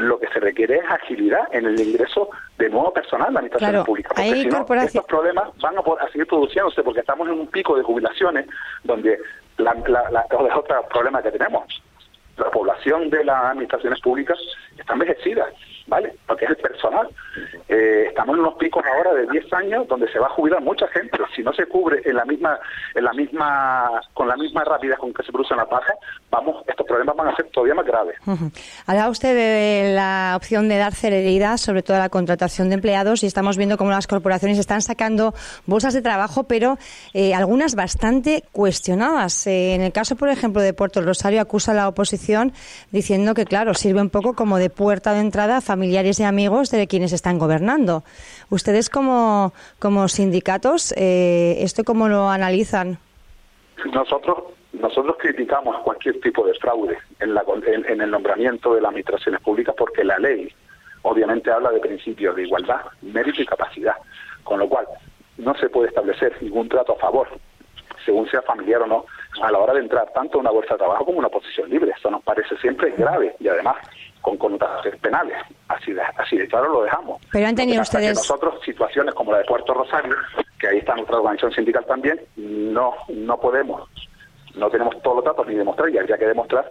lo 0.00 0.18
que 0.18 0.26
se 0.28 0.40
requiere 0.40 0.76
es 0.76 0.90
agilidad 0.90 1.42
en 1.52 1.66
el 1.66 1.80
ingreso 1.80 2.30
de 2.58 2.68
nuevo 2.68 2.92
personal 2.92 3.28
en 3.28 3.34
la 3.34 3.40
administración 3.40 3.84
pública. 3.84 4.08
Porque 4.08 4.42
si 4.42 4.46
no, 4.46 4.66
estos 4.82 5.04
problemas 5.04 5.48
van 5.58 5.76
a, 5.78 6.08
seguir 6.08 6.26
produciéndose 6.26 6.82
porque 6.82 7.00
estamos 7.00 7.28
en 7.28 7.34
un 7.34 7.46
pico 7.46 7.76
de 7.76 7.82
jubilaciones 7.82 8.46
donde 8.84 9.18
la, 9.58 9.74
la, 9.86 10.10
la, 10.10 10.20
es 10.22 10.56
otro 10.56 10.82
problema 10.88 11.22
que 11.22 11.30
tenemos. 11.30 11.82
La 12.36 12.50
población 12.50 13.10
de 13.10 13.24
las 13.24 13.44
administraciones 13.44 14.00
públicas 14.00 14.38
está 14.78 14.94
envejecida 14.94 15.46
¿vale? 15.90 16.14
Porque 16.26 16.46
es 16.46 16.52
el 16.52 16.56
personal. 16.56 17.08
Eh, 17.68 18.06
estamos 18.08 18.34
en 18.34 18.40
unos 18.40 18.54
picos 18.54 18.82
ahora 18.86 19.12
de 19.12 19.26
10 19.26 19.52
años 19.52 19.88
donde 19.88 20.10
se 20.10 20.18
va 20.18 20.26
a 20.26 20.30
jubilar 20.30 20.62
mucha 20.62 20.86
gente. 20.88 21.18
Si 21.36 21.42
no 21.42 21.52
se 21.52 21.66
cubre 21.66 22.00
en 22.04 22.16
la 22.16 22.24
misma, 22.24 22.58
en 22.94 23.04
la 23.04 23.12
misma, 23.12 24.00
con 24.14 24.28
la 24.28 24.36
misma 24.36 24.64
rapidez 24.64 24.96
con 24.98 25.12
que 25.12 25.22
se 25.22 25.32
produce 25.32 25.54
la 25.54 25.66
paja, 25.66 25.92
vamos, 26.30 26.64
estos 26.66 26.86
problemas 26.86 27.16
van 27.16 27.28
a 27.28 27.36
ser 27.36 27.46
todavía 27.50 27.74
más 27.74 27.86
graves. 27.86 28.16
Habla 28.86 29.08
usted 29.08 29.34
de 29.34 29.94
la 29.94 30.34
opción 30.36 30.68
de 30.68 30.78
dar 30.78 30.94
celeridad, 30.94 31.56
sobre 31.56 31.82
todo 31.82 31.96
a 31.96 32.00
la 32.00 32.08
contratación 32.08 32.68
de 32.68 32.76
empleados, 32.76 33.22
y 33.22 33.26
estamos 33.26 33.56
viendo 33.56 33.76
cómo 33.76 33.90
las 33.90 34.06
corporaciones 34.06 34.58
están 34.58 34.82
sacando 34.82 35.34
bolsas 35.66 35.92
de 35.92 36.02
trabajo, 36.02 36.44
pero 36.44 36.78
eh, 37.14 37.34
algunas 37.34 37.74
bastante 37.74 38.44
cuestionadas. 38.52 39.46
Eh, 39.48 39.74
en 39.74 39.82
el 39.82 39.92
caso, 39.92 40.14
por 40.14 40.28
ejemplo, 40.28 40.62
de 40.62 40.72
Puerto 40.72 41.02
Rosario, 41.02 41.40
acusa 41.40 41.72
a 41.72 41.74
la 41.74 41.88
oposición 41.88 42.52
diciendo 42.92 43.34
que, 43.34 43.44
claro, 43.44 43.74
sirve 43.74 44.00
un 44.00 44.10
poco 44.10 44.34
como 44.34 44.58
de 44.58 44.70
puerta 44.70 45.12
de 45.12 45.20
entrada 45.20 45.56
a 45.56 45.60
familiares 45.80 46.20
y 46.20 46.24
amigos 46.24 46.70
de 46.70 46.86
quienes 46.86 47.14
están 47.14 47.38
gobernando. 47.38 48.02
Ustedes 48.50 48.90
como, 48.90 49.54
como 49.78 50.08
sindicatos, 50.08 50.92
eh, 50.94 51.56
¿esto 51.60 51.84
cómo 51.84 52.06
lo 52.06 52.28
analizan? 52.28 52.98
Nosotros 53.94 54.52
nosotros 54.74 55.16
criticamos 55.18 55.78
cualquier 55.78 56.20
tipo 56.20 56.46
de 56.46 56.52
fraude 56.56 56.98
en, 57.18 57.32
la, 57.32 57.42
en, 57.66 58.00
el 58.02 58.10
nombramiento 58.10 58.74
de 58.74 58.82
las 58.82 58.90
administraciones 58.90 59.40
públicas 59.40 59.74
porque 59.76 60.04
la 60.04 60.18
ley 60.18 60.52
obviamente 61.00 61.50
habla 61.50 61.70
de 61.70 61.80
principios 61.80 62.36
de 62.36 62.42
igualdad, 62.42 62.82
mérito 63.00 63.40
y 63.40 63.46
capacidad, 63.46 63.94
con 64.44 64.58
lo 64.58 64.68
cual 64.68 64.86
no 65.38 65.54
se 65.54 65.70
puede 65.70 65.88
establecer 65.88 66.36
ningún 66.42 66.68
trato 66.68 66.92
a 66.92 66.96
favor, 66.96 67.28
según 68.04 68.28
sea 68.30 68.42
familiar 68.42 68.82
o 68.82 68.86
no, 68.86 69.06
a 69.42 69.50
la 69.50 69.58
hora 69.58 69.72
de 69.72 69.80
entrar 69.80 70.12
tanto 70.12 70.36
a 70.36 70.40
una 70.42 70.50
bolsa 70.50 70.74
de 70.74 70.78
trabajo 70.78 71.06
como 71.06 71.18
una 71.18 71.30
posición 71.30 71.70
libre. 71.70 71.92
Esto 71.96 72.10
nos 72.10 72.22
parece 72.22 72.54
siempre 72.58 72.90
grave 72.98 73.34
y 73.40 73.48
además 73.48 73.76
con 74.20 74.36
connotaciones 74.36 75.00
penales. 75.00 75.36
Así 75.68 75.92
de, 75.92 76.02
así 76.02 76.36
de 76.36 76.48
claro 76.48 76.72
lo 76.72 76.82
dejamos. 76.82 77.22
Pero 77.32 77.46
han 77.46 77.54
tenido 77.54 77.82
ustedes. 77.82 78.16
nosotros, 78.16 78.60
situaciones 78.64 79.14
como 79.14 79.32
la 79.32 79.38
de 79.38 79.44
Puerto 79.44 79.74
Rosario, 79.74 80.14
que 80.58 80.68
ahí 80.68 80.78
está 80.78 80.94
nuestra 80.94 81.16
organización 81.16 81.52
sindical 81.52 81.84
también, 81.86 82.20
no, 82.36 82.94
no 83.08 83.40
podemos, 83.40 83.88
no 84.54 84.70
tenemos 84.70 85.00
todos 85.02 85.16
los 85.16 85.24
datos 85.24 85.46
ni 85.46 85.54
demostrar, 85.54 85.88
y 85.90 85.98
habría 85.98 86.18
que 86.18 86.26
demostrar 86.26 86.70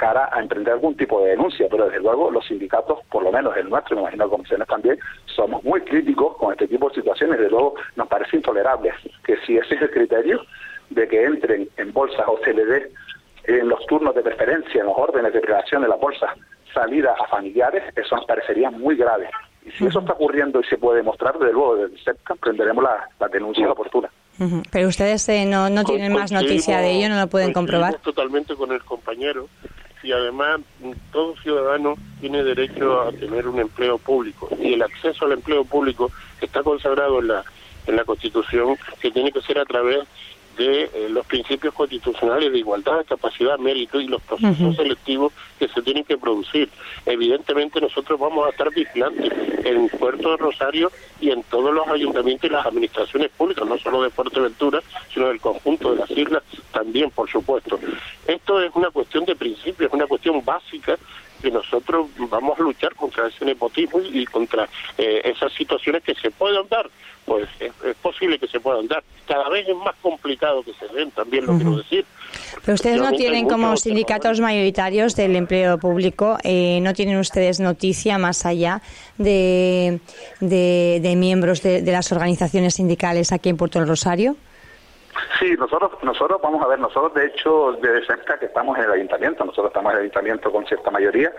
cara 0.00 0.30
a 0.32 0.40
emprender 0.40 0.72
algún 0.72 0.96
tipo 0.96 1.22
de 1.22 1.32
denuncia, 1.32 1.66
pero 1.70 1.84
desde 1.84 2.00
luego 2.00 2.30
los 2.30 2.46
sindicatos, 2.46 3.00
por 3.10 3.22
lo 3.22 3.30
menos 3.30 3.54
el 3.58 3.68
nuestro, 3.68 3.96
me 3.96 4.02
imagino 4.02 4.30
comisiones 4.30 4.66
también, 4.66 4.98
somos 5.26 5.62
muy 5.62 5.82
críticos 5.82 6.38
con 6.38 6.52
este 6.52 6.66
tipo 6.68 6.88
de 6.88 6.94
situaciones, 6.94 7.38
desde 7.38 7.50
luego 7.50 7.74
nos 7.96 8.08
parece 8.08 8.38
intolerable 8.38 8.92
que 9.24 9.36
si 9.44 9.58
ese 9.58 9.74
es 9.74 9.82
el 9.82 9.90
criterio 9.90 10.40
de 10.88 11.06
que 11.06 11.22
entren 11.22 11.68
en 11.76 11.92
bolsas 11.92 12.24
o 12.26 12.38
se 12.42 12.54
le 12.54 12.64
dé 12.64 12.92
en 13.44 13.68
los 13.68 13.84
turnos 13.86 14.14
de 14.14 14.22
preferencia, 14.22 14.80
en 14.80 14.86
los 14.86 14.96
órdenes 14.96 15.34
de 15.34 15.40
creación 15.42 15.82
de 15.82 15.88
la 15.88 15.96
bolsa, 15.96 16.34
salida 16.72 17.14
a 17.18 17.26
familiares, 17.28 17.82
eso 17.96 18.16
nos 18.16 18.24
parecería 18.26 18.70
muy 18.70 18.96
grave. 18.96 19.28
Y 19.64 19.70
si 19.72 19.86
eso 19.86 20.00
está 20.00 20.12
ocurriendo 20.12 20.60
y 20.60 20.64
se 20.64 20.78
puede 20.78 20.98
demostrar, 20.98 21.38
desde 21.38 21.52
luego, 21.52 21.76
desde 21.76 22.02
cerca, 22.02 22.32
emprenderemos 22.34 22.82
la, 22.82 23.08
la 23.18 23.28
denuncia 23.28 23.70
oportuna. 23.70 24.08
Pero 24.72 24.88
ustedes 24.88 25.28
eh, 25.28 25.44
no, 25.44 25.68
no 25.68 25.84
tienen 25.84 26.14
más 26.14 26.32
noticia 26.32 26.78
de 26.78 26.92
ello, 26.92 27.10
no 27.10 27.20
lo 27.20 27.26
pueden 27.26 27.52
comprobar. 27.52 27.96
totalmente 27.96 28.54
con 28.56 28.72
el 28.72 28.82
compañero 28.82 29.48
y 30.02 30.12
además 30.12 30.60
todo 31.12 31.36
ciudadano 31.42 31.96
tiene 32.22 32.42
derecho 32.42 33.02
a 33.02 33.12
tener 33.12 33.46
un 33.46 33.60
empleo 33.60 33.98
público 33.98 34.48
y 34.58 34.72
el 34.72 34.82
acceso 34.82 35.26
al 35.26 35.32
empleo 35.32 35.62
público 35.66 36.10
está 36.40 36.62
consagrado 36.62 37.18
en 37.20 37.28
la 37.28 37.44
en 37.86 37.96
la 37.96 38.04
Constitución 38.04 38.76
que 39.00 39.10
tiene 39.10 39.30
que 39.32 39.42
ser 39.42 39.58
a 39.58 39.64
través 39.64 40.06
de 40.60 40.90
eh, 40.92 41.08
los 41.08 41.24
principios 41.24 41.72
constitucionales 41.72 42.52
de 42.52 42.58
igualdad, 42.58 43.06
capacidad, 43.08 43.58
mérito 43.58 43.98
y 43.98 44.08
los 44.08 44.20
procesos 44.20 44.76
selectivos 44.76 45.32
que 45.58 45.68
se 45.68 45.80
tienen 45.80 46.04
que 46.04 46.18
producir. 46.18 46.68
Evidentemente 47.06 47.80
nosotros 47.80 48.20
vamos 48.20 48.46
a 48.46 48.50
estar 48.50 48.70
vigilantes 48.70 49.32
en 49.64 49.88
Puerto 49.88 50.32
de 50.32 50.36
Rosario 50.36 50.92
y 51.18 51.30
en 51.30 51.42
todos 51.44 51.72
los 51.72 51.88
ayuntamientos 51.88 52.50
y 52.50 52.52
las 52.52 52.66
administraciones 52.66 53.30
públicas, 53.30 53.66
no 53.66 53.78
solo 53.78 54.02
de 54.02 54.10
Fuerteventura, 54.10 54.82
sino 55.12 55.28
del 55.28 55.40
conjunto 55.40 55.92
de 55.92 56.00
las 56.00 56.10
islas 56.10 56.42
también, 56.72 57.10
por 57.10 57.30
supuesto. 57.30 57.80
Esto 58.26 58.60
es 58.60 58.70
una 58.74 58.90
cuestión 58.90 59.24
de 59.24 59.36
principios, 59.36 59.88
es 59.88 59.94
una 59.94 60.06
cuestión 60.06 60.44
básica 60.44 60.98
que 61.40 61.50
nosotros 61.50 62.08
vamos 62.30 62.58
a 62.58 62.62
luchar 62.62 62.94
contra 62.94 63.28
ese 63.28 63.44
nepotismo 63.44 64.00
y 64.00 64.24
contra 64.26 64.68
eh, 64.98 65.22
esas 65.24 65.52
situaciones 65.52 66.02
que 66.02 66.14
se 66.14 66.30
puedan 66.30 66.66
dar 66.68 66.88
pues 67.24 67.48
es, 67.60 67.72
posible 68.02 68.38
que 68.38 68.48
se 68.48 68.58
puedan 68.58 68.88
dar. 68.88 69.04
Cada 69.26 69.48
vez 69.50 69.68
es 69.68 69.76
más 69.76 69.94
complicado 70.02 70.64
que 70.64 70.72
se 70.74 70.92
den, 70.92 71.12
también 71.12 71.46
lo 71.46 71.54
quiero 71.54 71.76
decir. 71.76 72.04
Pero 72.64 72.74
ustedes 72.74 73.00
no 73.00 73.12
tienen 73.12 73.48
como 73.48 73.76
sindicatos 73.76 74.40
mayoritarios 74.40 75.14
del 75.14 75.36
empleo 75.36 75.78
público, 75.78 76.38
eh, 76.42 76.80
no 76.82 76.92
tienen 76.92 77.18
ustedes 77.18 77.60
noticia 77.60 78.18
más 78.18 78.46
allá 78.46 78.82
de, 79.18 80.00
de, 80.40 81.14
miembros 81.16 81.62
de, 81.62 81.82
de 81.82 81.92
las 81.92 82.10
organizaciones 82.10 82.74
sindicales 82.74 83.30
aquí 83.30 83.48
en 83.48 83.56
Puerto 83.56 83.84
Rosario. 83.84 84.36
Sí, 85.38 85.54
nosotros, 85.58 85.92
nosotros 86.02 86.40
vamos 86.42 86.62
a 86.62 86.68
ver, 86.68 86.78
nosotros 86.78 87.14
de 87.14 87.26
hecho 87.26 87.72
desde 87.80 88.06
cerca 88.06 88.38
que 88.38 88.46
estamos 88.46 88.76
en 88.78 88.84
el 88.84 88.92
ayuntamiento, 88.92 89.44
nosotros 89.44 89.68
estamos 89.68 89.92
en 89.92 89.98
el 89.98 90.02
ayuntamiento 90.02 90.52
con 90.52 90.66
cierta 90.66 90.90
mayoría, 90.90 91.32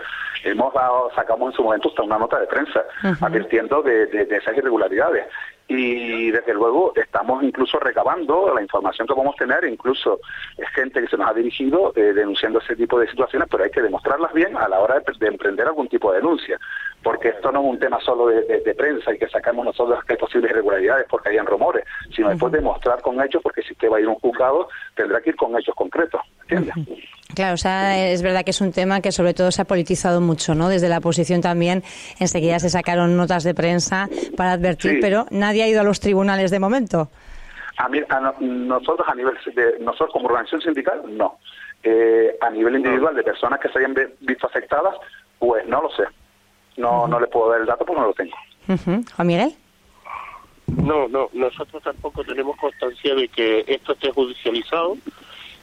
hemos 0.44 0.74
dado, 0.74 1.12
sacamos 1.16 1.52
en 1.52 1.56
su 1.56 1.64
momento 1.64 1.90
hasta 1.90 2.04
una 2.04 2.18
nota 2.18 2.40
de 2.40 2.48
prensa 2.48 2.84
advirtiendo 3.22 3.82
de, 3.82 4.08
de, 4.08 4.38
esas 4.38 4.58
irregularidades. 4.58 5.28
Y 5.68 6.32
desde 6.32 6.54
luego 6.54 6.92
estamos 6.96 7.42
incluso 7.44 7.80
recabando 7.80 8.54
la 8.54 8.62
información 8.62 9.08
que 9.08 9.14
podemos 9.14 9.38
tener, 9.38 9.64
incluso 9.64 10.20
es 10.58 10.68
gente 10.70 11.00
que 11.00 11.08
se 11.08 11.16
nos 11.16 11.30
ha 11.30 11.34
dirigido 11.34 11.94
eh, 11.96 12.12
denunciando 12.14 12.60
ese 12.60 12.76
tipo 12.76 13.00
de 13.00 13.08
situaciones, 13.08 13.48
pero 13.50 13.64
hay 13.64 13.70
que 13.70 13.82
demostrarlas 13.82 14.34
bien 14.34 14.58
a 14.58 14.68
la 14.68 14.82
hora 14.82 15.00
de, 15.00 15.28
emprender 15.28 15.68
algún 15.68 15.88
tipo 15.88 16.12
de 16.12 16.18
denuncia, 16.18 16.60
porque 17.04 17.30
esto 17.30 17.52
no 17.52 17.62
es 17.62 17.66
un 17.66 17.80
tema 17.80 18.00
solo 18.02 18.28
de, 18.28 18.76
prensa 18.76 19.14
y 19.14 19.18
que 19.18 19.28
sacamos 19.28 19.66
nosotros 19.66 20.04
que 20.06 20.14
hay 20.14 20.20
posibles 20.20 20.52
irregularidades 20.52 21.06
porque 21.10 21.30
hayan 21.30 21.46
rumores, 21.46 21.86
sino 22.16 22.30
después 22.30 22.52
demostrar 22.52 23.02
con 23.02 23.22
hechos, 23.22 23.42
porque 23.44 23.62
si 23.62 23.74
usted 23.74 23.90
va 23.90 23.98
a 23.98 24.00
ir 24.00 24.08
a 24.08 24.10
un 24.10 24.16
juzgado 24.16 24.70
tendrá 24.96 25.22
que 25.22 25.32
ir 25.32 25.36
con 25.36 25.58
hechos 25.58 25.76
concretos, 25.76 26.22
¿entiendes? 26.42 26.76
Claro, 27.36 27.54
o 27.54 27.58
sea, 27.58 28.12
es 28.12 28.22
verdad 28.22 28.44
que 28.44 28.52
es 28.52 28.62
un 28.62 28.72
tema 28.72 29.02
que 29.02 29.12
sobre 29.12 29.34
todo 29.34 29.52
se 29.52 29.62
ha 29.62 29.66
politizado 29.66 30.22
mucho, 30.22 30.54
¿no? 30.56 30.70
Desde 30.70 30.90
la 30.90 30.98
oposición 30.98 31.42
también 31.42 31.84
enseguida 32.20 32.60
se 32.60 32.70
sacaron 32.70 33.16
notas 33.16 33.44
de 33.44 33.54
prensa 33.54 34.10
para 34.36 34.54
advertir, 34.54 35.00
pero 35.02 35.26
nadie 35.32 35.64
ha 35.64 35.68
ido 35.68 35.82
a 35.82 35.84
los 35.84 36.00
tribunales 36.00 36.52
de 36.52 36.60
momento. 36.60 37.10
A, 37.78 37.90
nosotros 38.40 39.08
a 39.08 39.16
nivel 39.16 39.36
de, 39.56 39.80
nosotros 39.80 40.12
como 40.14 40.28
organización 40.28 40.62
sindical 40.62 41.02
no. 41.08 41.40
Eh, 41.84 42.38
a 42.42 42.50
nivel 42.52 42.76
individual 42.76 43.16
de 43.16 43.24
personas 43.24 43.60
que 43.60 43.70
se 43.70 43.80
hayan 43.80 43.96
visto 44.20 44.46
afectadas, 44.46 44.96
pues 45.40 45.66
no 45.68 45.82
lo 45.82 45.90
sé. 45.92 46.04
No 46.78 47.08
no 47.08 47.20
le 47.20 47.28
puedo 47.28 47.52
dar 47.52 47.62
el 47.62 47.68
dato 47.68 47.86
porque 47.86 48.02
no 48.02 48.08
lo 48.08 48.14
tengo. 48.14 48.36
Juan 49.16 49.28
Miguel. 49.28 49.54
No, 50.68 51.08
no, 51.10 51.30
nosotros 51.34 51.84
tampoco 51.84 52.24
tenemos 52.24 52.56
constancia 52.58 53.14
de 53.14 53.28
que 53.28 53.66
esto 53.68 53.94
esté 53.94 54.12
judicializado 54.12 54.98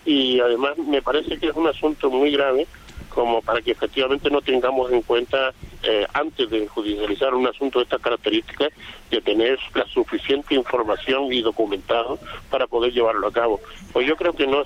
y 0.05 0.39
además 0.41 0.77
me 0.77 1.01
parece 1.01 1.39
que 1.39 1.49
es 1.49 1.57
un 1.57 1.67
asunto 1.67 2.11
muy 2.11 2.31
grave 2.31 2.67
como 3.09 3.43
para 3.43 3.61
que 3.61 3.73
efectivamente 3.73 4.31
no 4.31 4.41
tengamos 4.43 4.93
en 4.93 5.03
cuenta, 5.03 5.53
eh, 5.83 6.07
antes 6.13 6.49
de 6.51 6.69
judicializar 6.69 7.35
un 7.35 7.49
asunto 7.49 7.81
de 7.81 7.85
estas 7.85 8.01
características, 8.01 8.69
de 9.11 9.21
tener 9.21 9.59
la 9.75 9.85
suficiente 9.87 10.55
información 10.55 11.33
y 11.33 11.43
documentado 11.43 12.21
para 12.49 12.69
poder 12.69 12.93
llevarlo 12.93 13.27
a 13.27 13.33
cabo. 13.33 13.61
Pues 13.93 14.07
yo 14.07 14.15
creo 14.15 14.35
que 14.35 14.47
no 14.47 14.63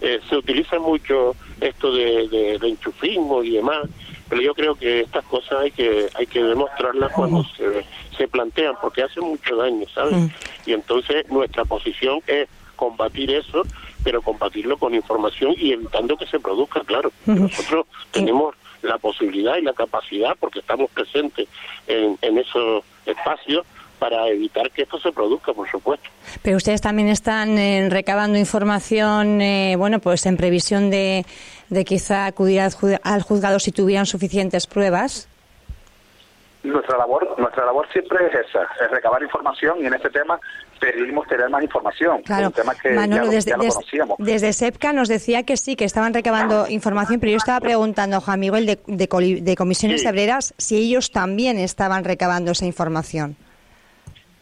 eh, 0.00 0.20
se 0.28 0.36
utiliza 0.36 0.80
mucho 0.80 1.36
esto 1.60 1.92
de, 1.92 2.28
de, 2.28 2.68
enchufismo 2.68 3.44
y 3.44 3.50
demás, 3.50 3.82
pero 4.32 4.40
yo 4.40 4.54
creo 4.54 4.74
que 4.74 5.00
estas 5.02 5.26
cosas 5.26 5.60
hay 5.60 5.70
que 5.70 6.08
hay 6.14 6.26
que 6.26 6.42
demostrarlas 6.42 7.12
cuando 7.12 7.44
se, 7.54 7.84
se 8.16 8.26
plantean, 8.28 8.76
porque 8.80 9.02
hace 9.02 9.20
mucho 9.20 9.56
daño, 9.56 9.86
¿sabes? 9.94 10.16
Mm. 10.16 10.26
Y 10.64 10.72
entonces 10.72 11.28
nuestra 11.28 11.66
posición 11.66 12.20
es 12.26 12.48
combatir 12.74 13.30
eso 13.30 13.62
pero 14.02 14.22
combatirlo 14.22 14.78
con 14.78 14.94
información 14.94 15.54
y 15.56 15.72
evitando 15.72 16.16
que 16.16 16.26
se 16.26 16.40
produzca, 16.40 16.80
claro. 16.80 17.12
Nosotros 17.26 17.86
tenemos 18.10 18.54
la 18.82 18.98
posibilidad 18.98 19.58
y 19.58 19.62
la 19.62 19.74
capacidad, 19.74 20.36
porque 20.40 20.58
estamos 20.58 20.90
presentes 20.90 21.46
en, 21.86 22.18
en 22.20 22.38
esos 22.38 22.82
espacios, 23.06 23.64
para 24.02 24.26
evitar 24.26 24.68
que 24.72 24.82
esto 24.82 24.98
se 24.98 25.12
produzca, 25.12 25.52
por 25.52 25.70
supuesto. 25.70 26.10
Pero 26.42 26.56
ustedes 26.56 26.80
también 26.80 27.06
están 27.06 27.56
eh, 27.56 27.86
recabando 27.88 28.36
información, 28.36 29.40
eh, 29.40 29.76
bueno, 29.78 30.00
pues 30.00 30.26
en 30.26 30.36
previsión 30.36 30.90
de, 30.90 31.24
de 31.68 31.84
quizá 31.84 32.26
acudir 32.26 32.60
al 32.60 33.22
juzgado 33.22 33.60
si 33.60 33.70
tuvieran 33.70 34.06
suficientes 34.06 34.66
pruebas. 34.66 35.28
Nuestra 36.64 36.98
labor, 36.98 37.32
nuestra 37.38 37.64
labor 37.64 37.86
siempre 37.92 38.26
es 38.26 38.48
esa, 38.48 38.62
es 38.84 38.90
recabar 38.90 39.22
información 39.22 39.76
y 39.80 39.86
en 39.86 39.94
este 39.94 40.10
tema 40.10 40.40
pedimos 40.80 41.28
tener 41.28 41.48
más 41.48 41.62
información. 41.62 42.22
Claro, 42.22 42.48
un 42.48 42.52
tema 42.52 42.74
que 42.74 42.90
Manolo, 42.90 43.28
desde, 43.28 43.52
conocíamos. 43.52 44.16
desde 44.18 44.52
SEPCA 44.52 44.92
nos 44.92 45.06
decía 45.08 45.44
que 45.44 45.56
sí, 45.56 45.76
que 45.76 45.84
estaban 45.84 46.12
recabando 46.12 46.66
información, 46.68 47.20
pero 47.20 47.30
yo 47.30 47.36
estaba 47.38 47.60
preguntando 47.60 48.16
a 48.16 48.20
Juan 48.20 48.40
Miguel 48.40 48.66
de, 48.66 48.80
de, 48.84 49.56
Comisiones 49.56 50.04
Obreras 50.04 50.54
si 50.58 50.76
ellos 50.78 51.12
también 51.12 51.56
estaban 51.56 52.02
recabando 52.02 52.50
esa 52.50 52.66
información. 52.66 53.36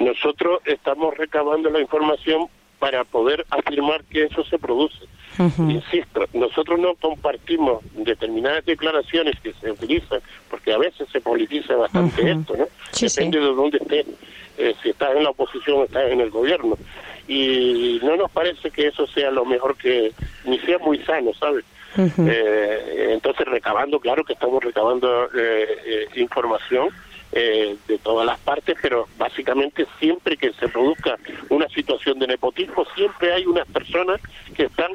Nosotros 0.00 0.60
estamos 0.64 1.16
recabando 1.16 1.70
la 1.70 1.80
información 1.80 2.48
para 2.78 3.04
poder 3.04 3.46
afirmar 3.50 4.02
que 4.04 4.24
eso 4.24 4.42
se 4.44 4.58
produce. 4.58 5.04
Insisto, 5.58 6.26
nosotros 6.32 6.78
no 6.80 6.94
compartimos 6.94 7.82
determinadas 7.94 8.64
declaraciones 8.64 9.38
que 9.40 9.52
se 9.54 9.70
utilizan, 9.70 10.20
porque 10.50 10.72
a 10.72 10.78
veces 10.78 11.08
se 11.10 11.20
politiza 11.20 11.76
bastante 11.76 12.30
esto, 12.30 12.56
¿no? 12.56 12.66
Depende 12.98 13.38
de 13.38 13.54
dónde 13.54 13.78
esté, 13.78 14.04
eh, 14.58 14.74
si 14.82 14.90
estás 14.90 15.14
en 15.14 15.24
la 15.24 15.30
oposición 15.30 15.78
o 15.78 15.84
estás 15.84 16.10
en 16.10 16.20
el 16.20 16.30
gobierno. 16.30 16.76
Y 17.28 18.00
no 18.02 18.16
nos 18.16 18.30
parece 18.30 18.70
que 18.70 18.88
eso 18.88 19.06
sea 19.06 19.30
lo 19.30 19.44
mejor 19.44 19.76
que, 19.76 20.12
ni 20.44 20.58
sea 20.60 20.78
muy 20.78 20.98
sano, 21.04 21.32
¿sabes? 21.34 21.64
eh, 21.96 23.10
entonces, 23.12 23.46
recabando, 23.46 24.00
claro 24.00 24.24
que 24.24 24.32
estamos 24.32 24.62
recabando 24.62 25.26
eh, 25.34 25.78
eh 25.84 26.08
información 26.16 26.88
eh, 27.32 27.76
de 27.86 27.98
todas 27.98 28.26
las 28.26 28.38
partes, 28.40 28.76
pero 28.80 29.06
básicamente 29.16 29.86
siempre 29.98 30.36
que 30.36 30.52
se 30.54 30.68
produzca 30.68 31.16
una 31.48 31.68
situación 31.68 32.18
de 32.18 32.26
nepotismo, 32.26 32.84
siempre 32.94 33.32
hay 33.32 33.46
unas 33.46 33.68
personas 33.68 34.20
que 34.54 34.64
están 34.64 34.90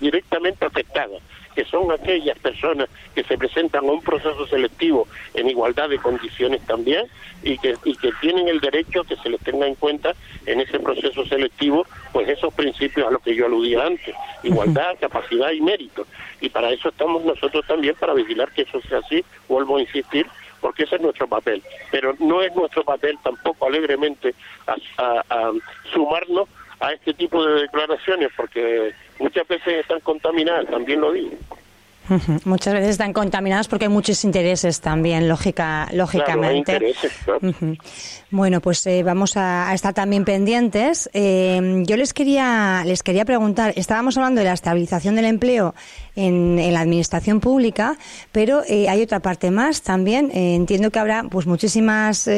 directamente 0.00 0.64
afectadas 0.64 1.22
que 1.54 1.64
son 1.64 1.90
aquellas 1.92 2.38
personas 2.38 2.88
que 3.14 3.24
se 3.24 3.36
presentan 3.36 3.84
a 3.84 3.92
un 3.92 4.02
proceso 4.02 4.46
selectivo 4.46 5.06
en 5.34 5.48
igualdad 5.48 5.88
de 5.88 5.98
condiciones 5.98 6.64
también 6.66 7.06
y 7.42 7.58
que, 7.58 7.74
y 7.84 7.96
que 7.96 8.10
tienen 8.20 8.48
el 8.48 8.60
derecho 8.60 9.04
que 9.04 9.16
se 9.16 9.28
les 9.28 9.40
tenga 9.40 9.66
en 9.66 9.74
cuenta 9.74 10.14
en 10.46 10.60
ese 10.60 10.78
proceso 10.80 11.24
selectivo, 11.26 11.86
pues 12.12 12.28
esos 12.28 12.52
principios 12.54 13.06
a 13.06 13.10
los 13.10 13.22
que 13.22 13.34
yo 13.34 13.46
aludía 13.46 13.84
antes, 13.84 14.14
igualdad, 14.42 14.96
capacidad 15.00 15.50
y 15.50 15.60
mérito. 15.60 16.06
Y 16.40 16.48
para 16.48 16.70
eso 16.70 16.88
estamos 16.88 17.24
nosotros 17.24 17.64
también, 17.66 17.94
para 17.96 18.14
vigilar 18.14 18.52
que 18.52 18.62
eso 18.62 18.80
sea 18.82 18.98
así, 18.98 19.24
vuelvo 19.48 19.76
a 19.76 19.80
insistir, 19.80 20.26
porque 20.62 20.84
ese 20.84 20.96
es 20.96 21.02
nuestro 21.02 21.26
papel. 21.26 21.62
Pero 21.90 22.14
no 22.20 22.40
es 22.40 22.54
nuestro 22.54 22.84
papel 22.84 23.18
tampoco 23.22 23.66
alegremente 23.66 24.34
a, 24.66 25.52
sumarnos 25.92 26.48
a 26.80 26.92
este 26.92 27.12
tipo 27.12 27.44
de 27.44 27.62
declaraciones, 27.62 28.30
porque 28.34 28.94
muchas 29.18 29.46
veces 29.46 29.80
están 29.80 30.00
contaminadas, 30.00 30.66
también 30.68 31.00
lo 31.02 31.12
digo. 31.12 31.36
Muchas 32.44 32.74
veces 32.74 32.90
están 32.90 33.12
contaminadas 33.12 33.68
porque 33.68 33.84
hay 33.84 33.90
muchos 33.90 34.24
intereses 34.24 34.80
también, 34.80 35.28
lógica, 35.28 35.88
lógicamente. 35.92 36.94
Bueno, 38.30 38.60
pues 38.60 38.86
eh, 38.86 39.02
vamos 39.02 39.36
a, 39.36 39.72
estar 39.72 39.94
también 39.94 40.24
pendientes. 40.24 41.08
Eh, 41.12 41.82
yo 41.86 41.96
les 41.96 42.12
quería, 42.12 42.82
les 42.84 43.02
quería 43.02 43.24
preguntar, 43.24 43.72
estábamos 43.76 44.16
hablando 44.16 44.40
de 44.40 44.46
la 44.46 44.54
estabilización 44.54 45.14
del 45.16 45.26
empleo 45.26 45.74
en, 46.16 46.72
la 46.72 46.80
administración 46.80 47.40
pública, 47.40 47.96
pero 48.32 48.62
eh, 48.68 48.88
hay 48.88 49.02
otra 49.02 49.20
parte 49.20 49.50
más 49.50 49.82
también. 49.82 50.30
entiendo 50.32 50.90
que 50.90 50.98
habrá 50.98 51.24
pues 51.24 51.46
muchísimas, 51.46 52.28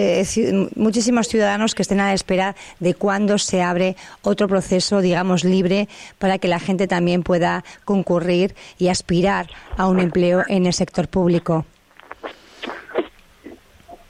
muchísimos 0.76 1.28
ciudadanos 1.28 1.74
que 1.74 1.82
estén 1.82 2.00
a 2.00 2.06
la 2.06 2.14
espera 2.14 2.54
de 2.80 2.94
cuándo 2.94 3.38
se 3.38 3.62
abre 3.62 3.96
otro 4.22 4.48
proceso, 4.48 5.00
digamos, 5.00 5.44
libre 5.44 5.88
para 6.18 6.38
que 6.38 6.48
la 6.48 6.58
gente 6.58 6.86
también 6.86 7.22
pueda 7.22 7.64
concurrir 7.84 8.54
y 8.78 8.88
aspirar 8.88 9.48
a 9.76 9.86
un 9.86 10.00
empleo 10.00 10.42
en 10.48 10.66
el 10.66 10.72
sector 10.72 11.08
público? 11.08 11.64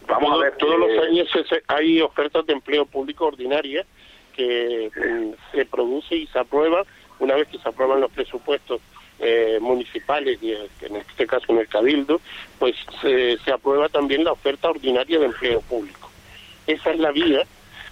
Vamos 0.08 0.32
a 0.32 0.36
ver, 0.36 0.56
todos 0.56 0.78
los 0.78 1.04
años 1.04 1.28
hay 1.68 2.00
ofertas 2.00 2.46
de 2.46 2.52
empleo 2.52 2.86
público 2.86 3.26
ordinarias 3.26 3.86
que 4.34 4.90
mm, 4.94 5.56
se 5.56 5.64
produce 5.66 6.16
y 6.16 6.26
se 6.28 6.38
aprueba 6.38 6.82
una 7.18 7.34
vez 7.34 7.48
que 7.48 7.58
se 7.58 7.68
aprueban 7.68 8.00
los 8.00 8.10
presupuestos 8.10 8.80
eh, 9.20 9.58
municipales 9.60 10.38
y 10.42 10.52
en 10.52 10.96
este 10.96 11.26
caso 11.26 11.46
en 11.48 11.58
el 11.58 11.68
cabildo, 11.68 12.20
pues 12.58 12.74
se, 13.00 13.38
se 13.38 13.52
aprueba 13.52 13.88
también 13.88 14.24
la 14.24 14.32
oferta 14.32 14.70
ordinaria 14.70 15.18
de 15.18 15.26
empleo 15.26 15.60
público. 15.62 16.10
Esa 16.66 16.90
es 16.90 16.98
la 16.98 17.10
vía 17.10 17.44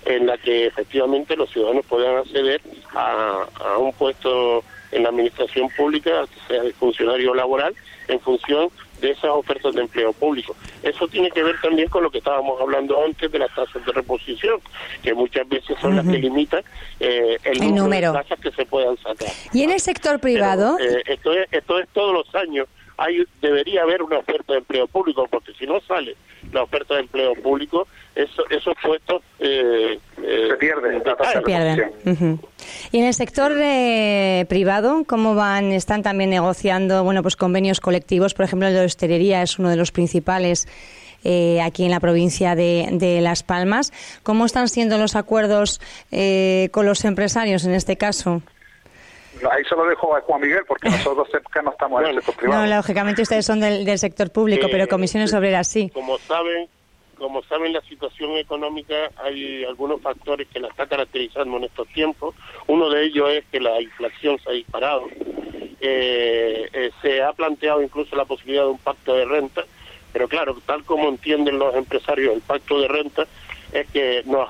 en 0.05 0.27
la 0.27 0.37
que 0.39 0.67
efectivamente 0.67 1.37
los 1.37 1.51
ciudadanos 1.51 1.87
puedan 1.87 2.17
acceder 2.17 2.61
a, 2.95 3.47
a 3.65 3.79
un 3.79 3.93
puesto 3.93 4.65
en 4.91 5.05
la 5.05 5.09
administración 5.11 5.69
pública, 5.77 6.27
sea 6.49 6.63
de 6.63 6.73
funcionario 6.73 7.35
laboral, 7.35 7.75
en 8.09 8.21
función 8.21 8.69
de 9.01 9.11
esas 9.11 9.31
ofertas 9.31 9.75
de 9.75 9.83
empleo 9.83 10.13
público. 10.13 10.57
Eso 10.83 11.09
tiene 11.09 11.31
que 11.31 11.43
ver 11.43 11.61
también 11.61 11.89
con 11.89 12.05
lo 12.05 12.11
que 12.11 12.19
estábamos 12.19 12.61
hablando 12.61 13.05
antes 13.05 13.31
de 13.31 13.39
las 13.39 13.55
tasas 13.55 13.85
de 13.85 13.93
reposición, 13.93 14.61
que 15.03 15.13
muchas 15.13 15.49
veces 15.49 15.77
son 15.81 15.97
las 15.97 16.07
que 16.07 16.19
limitan 16.19 16.63
eh, 17.01 17.37
el, 17.43 17.75
número, 17.75 18.13
de 18.13 18.19
tasas 18.19 18.41
que 18.41 18.53
se 18.53 18.65
puedan 18.65 18.97
sacar. 18.99 19.29
¿Y 19.53 19.63
en 19.65 19.73
el 19.73 19.81
sector 19.81 20.21
privado? 20.21 20.79
Eh, 20.79 21.03
esto, 21.07 21.33
es, 21.33 21.49
esto 21.51 21.79
es 21.81 21.89
todos 21.93 22.15
los 22.15 22.35
años. 22.35 22.69
Hay, 22.97 23.25
debería 23.41 23.83
haber 23.83 24.03
una 24.03 24.19
oferta 24.19 24.53
de 24.53 24.61
empleo 24.61 24.87
público, 24.87 25.27
porque 25.29 25.53
si 25.55 25.67
no 25.67 25.81
sale 25.81 26.17
la 26.53 26.63
oferta 26.63 26.95
de 26.95 27.01
empleo 27.01 27.35
público, 27.35 27.87
eso, 28.15 28.43
esos 28.51 28.75
puestos 28.83 29.23
eh, 29.39 29.99
eh, 30.23 30.49
se 30.51 30.57
pierden. 30.57 31.03
Se 31.33 31.41
pierden. 31.41 32.41
Y 32.93 32.99
en 32.99 33.05
el 33.05 33.15
sector 33.15 33.53
eh, 33.61 34.45
privado, 34.49 35.05
¿cómo 35.07 35.35
van? 35.35 35.73
Están 35.73 36.03
también 36.03 36.31
negociando, 36.31 37.05
bueno, 37.05 37.23
pues 37.23 37.37
convenios 37.37 37.81
colectivos. 37.81 38.35
Por 38.35 38.45
ejemplo, 38.45 38.69
el 38.69 38.75
de 38.75 38.85
hostelería 38.85 39.43
es 39.43 39.59
uno 39.59 39.71
de 39.71 39.77
los 39.77 39.93
principales. 39.93 40.67
aquí 41.63 41.85
en 41.85 41.91
la 41.91 42.01
provincia 42.01 42.57
de, 42.57 42.89
de, 42.93 43.21
Las 43.21 43.45
Palmas. 43.45 43.93
¿Cómo 44.25 44.45
están 44.45 44.69
siendo 44.69 44.99
los 44.99 45.15
acuerdos 45.15 45.81
con 46.73 46.85
los 46.85 47.05
empresarios 47.05 47.65
en 47.65 47.75
este 47.75 47.97
caso? 47.97 48.43
Ahí 49.51 49.65
se 49.65 49.75
lo 49.75 49.87
dejo 49.87 50.17
a 50.17 50.21
Juan 50.23 50.41
Miguel 50.41 50.63
porque 50.67 50.89
nosotros 50.91 51.29
no 51.63 51.71
estamos 51.71 52.03
en 52.03 52.09
el 52.09 52.17
sector 52.17 52.37
privado. 52.37 52.67
No, 52.67 52.77
lógicamente 52.77 53.23
ustedes 53.23 53.47
son 53.47 53.61
del, 53.61 53.85
del 53.85 53.99
sector 53.99 54.31
público, 54.31 54.69
pero 54.71 54.87
comisiones 54.89 55.33
obreras 55.35 55.69
sí. 55.69 55.91
Como 55.93 56.19
saben, 56.19 56.69
como 57.19 57.43
saben, 57.45 57.73
la 57.73 57.81
situación 57.83 58.33
económica 58.33 59.11
hay 59.23 59.65
algunos 59.65 60.01
factores 60.01 60.49
que 60.49 60.61
la 60.61 60.69
está 60.69 60.87
caracterizando 60.87 61.57
en 61.57 61.65
estos 61.65 61.89
tiempos. 61.89 62.35
Uno 62.67 62.91
de 62.91 63.05
ellos 63.05 63.31
es 63.31 63.45
que 63.47 63.61
la 63.61 63.81
inflación 63.81 64.39
se 64.41 64.51
ha 64.51 64.53
disparado. 64.53 65.07
Eh, 65.81 66.69
eh, 66.73 66.91
se 67.01 67.23
ha 67.23 67.33
planteado 67.33 67.83
incluso 67.83 68.15
la 68.15 68.25
posibilidad 68.25 68.65
de 68.65 68.71
un 68.71 68.79
pacto 68.79 69.15
de 69.15 69.25
renta, 69.25 69.63
pero 70.13 70.29
claro, 70.29 70.57
tal 70.65 70.85
como 70.85 71.09
entienden 71.09 71.59
los 71.59 71.75
empresarios 71.75 72.35
el 72.35 72.41
pacto 72.41 72.81
de 72.81 72.89
renta, 72.89 73.27
es 73.73 73.89
que 73.91 74.23
nos 74.27 74.49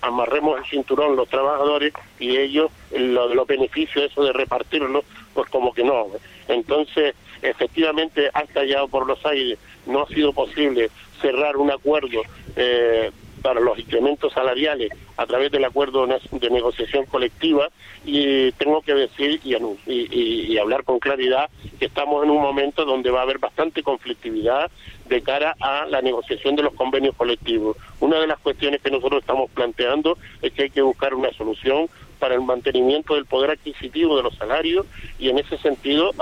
amarremos 0.00 0.58
el 0.58 0.64
cinturón 0.66 1.16
los 1.16 1.28
trabajadores 1.28 1.92
y 2.18 2.36
ellos, 2.36 2.70
los 2.92 3.46
beneficios, 3.46 4.10
eso 4.10 4.24
de 4.24 4.32
repartirlo, 4.32 5.04
pues 5.34 5.50
como 5.50 5.72
que 5.72 5.82
no. 5.82 6.06
Entonces, 6.48 7.14
efectivamente, 7.42 8.30
ha 8.32 8.40
estallado 8.40 8.88
por 8.88 9.06
los 9.06 9.24
aires, 9.26 9.58
no 9.86 10.02
ha 10.02 10.06
sido 10.06 10.32
posible 10.32 10.90
cerrar 11.20 11.56
un 11.56 11.70
acuerdo 11.70 12.22
eh, 12.56 13.10
para 13.42 13.60
los 13.60 13.78
incrementos 13.78 14.32
salariales 14.32 14.90
a 15.16 15.26
través 15.26 15.50
del 15.50 15.64
acuerdo 15.64 16.06
de 16.06 16.50
negociación 16.50 17.06
colectiva 17.06 17.68
y 18.04 18.52
tengo 18.52 18.80
que 18.82 18.94
decir 18.94 19.40
y, 19.44 19.54
y, 19.86 20.58
hablar 20.58 20.84
con 20.84 20.98
claridad 20.98 21.50
que 21.78 21.86
estamos 21.86 22.24
en 22.24 22.30
un 22.30 22.40
momento 22.40 22.84
donde 22.84 23.10
va 23.10 23.20
a 23.20 23.22
haber 23.22 23.38
bastante 23.38 23.82
conflictividad 23.82 24.70
de 25.06 25.22
cara 25.22 25.56
a 25.60 25.86
la 25.86 26.00
negociación 26.00 26.56
de 26.56 26.62
los 26.62 26.74
convenios 26.74 27.14
colectivos. 27.16 27.76
Una 28.00 28.18
de 28.18 28.26
las 28.26 28.38
cuestiones 28.38 28.80
que 28.80 28.90
nosotros 28.90 29.20
estamos 29.20 29.50
planteando 29.50 30.16
es 30.40 30.52
que 30.52 30.64
hay 30.64 30.70
que 30.70 30.82
buscar 30.82 31.14
una 31.14 31.32
solución 31.32 31.88
para 32.22 32.36
el 32.36 32.42
mantenimiento 32.42 33.16
del 33.16 33.26
poder 33.26 33.50
adquisitivo 33.50 34.16
de 34.16 34.22
los 34.22 34.36
salarios 34.36 34.86
y 35.18 35.28
en 35.28 35.38
ese 35.38 35.58
sentido 35.58 36.12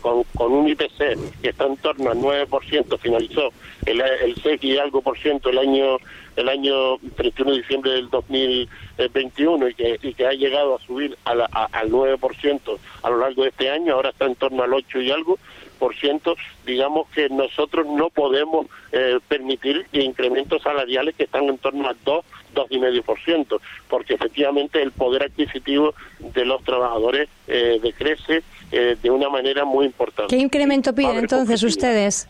con, 0.00 0.24
con, 0.34 0.50
un 0.50 0.68
IPC 0.68 1.16
que 1.42 1.50
está 1.50 1.66
en 1.66 1.76
torno 1.76 2.10
al 2.10 2.18
9%, 2.18 2.98
finalizó 2.98 3.52
el, 3.86 4.00
el 4.00 4.34
6 4.34 4.64
y 4.64 4.78
algo 4.78 5.00
por 5.00 5.16
ciento 5.16 5.50
el 5.50 5.58
año 5.58 5.98
el 6.34 6.48
año 6.48 6.98
31 7.14 7.52
de 7.52 7.58
diciembre 7.58 7.92
del 7.92 8.10
2021 8.10 9.68
y 9.68 9.74
que, 9.74 9.98
y 10.02 10.14
que 10.14 10.26
ha 10.26 10.32
llegado 10.32 10.74
a 10.74 10.80
subir 10.80 11.16
a 11.24 11.30
al 11.70 11.88
9% 11.88 12.78
a 13.04 13.10
lo 13.10 13.18
largo 13.18 13.44
de 13.44 13.50
este 13.50 13.70
año, 13.70 13.94
ahora 13.94 14.10
está 14.10 14.24
en 14.26 14.34
torno 14.34 14.64
al 14.64 14.74
8 14.74 15.00
y 15.02 15.12
algo, 15.12 15.38
por 15.78 15.94
ciento, 15.94 16.34
digamos 16.66 17.08
que 17.10 17.28
nosotros 17.28 17.86
no 17.86 18.10
podemos 18.10 18.66
eh, 18.90 19.20
permitir 19.28 19.86
incrementos 19.92 20.62
salariales 20.62 21.14
que 21.14 21.24
están 21.24 21.44
en 21.44 21.58
torno 21.58 21.88
al 21.88 21.96
2, 22.04 22.24
2,5%, 22.54 23.60
porque 23.88 24.14
efectivamente 24.14 24.82
el 24.82 24.92
poder 24.92 25.24
adquisitivo 25.24 25.94
de 26.20 26.44
los 26.44 26.62
trabajadores 26.64 27.28
eh, 27.46 27.78
decrece 27.82 28.42
eh, 28.72 28.96
de 29.02 29.10
una 29.10 29.28
manera 29.28 29.64
muy 29.64 29.86
importante. 29.86 30.34
¿Qué 30.34 30.42
incremento 30.42 30.94
piden 30.94 31.16
entonces 31.16 31.62
ustedes? 31.62 32.28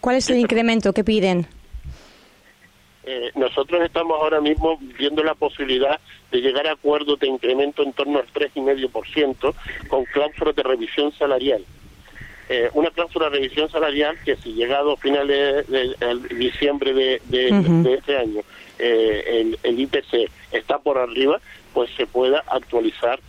¿Cuál 0.00 0.16
es 0.16 0.28
el 0.30 0.38
incremento 0.38 0.92
que 0.92 1.04
piden? 1.04 1.46
Eh, 3.04 3.30
nosotros 3.34 3.82
estamos 3.82 4.20
ahora 4.20 4.40
mismo 4.40 4.78
viendo 4.98 5.24
la 5.24 5.34
posibilidad 5.34 5.98
de 6.30 6.40
llegar 6.40 6.66
a 6.68 6.72
acuerdos 6.72 7.18
de 7.18 7.26
incremento 7.26 7.82
en 7.82 7.92
torno 7.92 8.20
al 8.20 8.26
3,5% 8.32 9.54
con 9.88 10.04
cláusulas 10.04 10.54
de 10.54 10.62
revisión 10.62 11.12
salarial. 11.12 11.64
Eh, 12.48 12.68
una 12.74 12.90
cláusula 12.90 13.26
de 13.30 13.36
revisión 13.36 13.70
salarial 13.70 14.16
que 14.24 14.36
si 14.36 14.52
llegado 14.52 14.92
a 14.92 14.96
finales 14.96 15.66
de, 15.68 15.94
diciembre 16.36 16.92
de, 16.92 17.20
de, 17.24 17.94
este 17.94 18.16
año 18.16 18.40
eh, 18.78 19.54
el, 19.62 19.80
IPC 19.80 20.30
está 20.50 20.78
por 20.78 20.98
arriba, 20.98 21.40
pues 21.72 21.90
se 21.96 22.06
pueda 22.06 22.42
actualizar, 22.48 23.20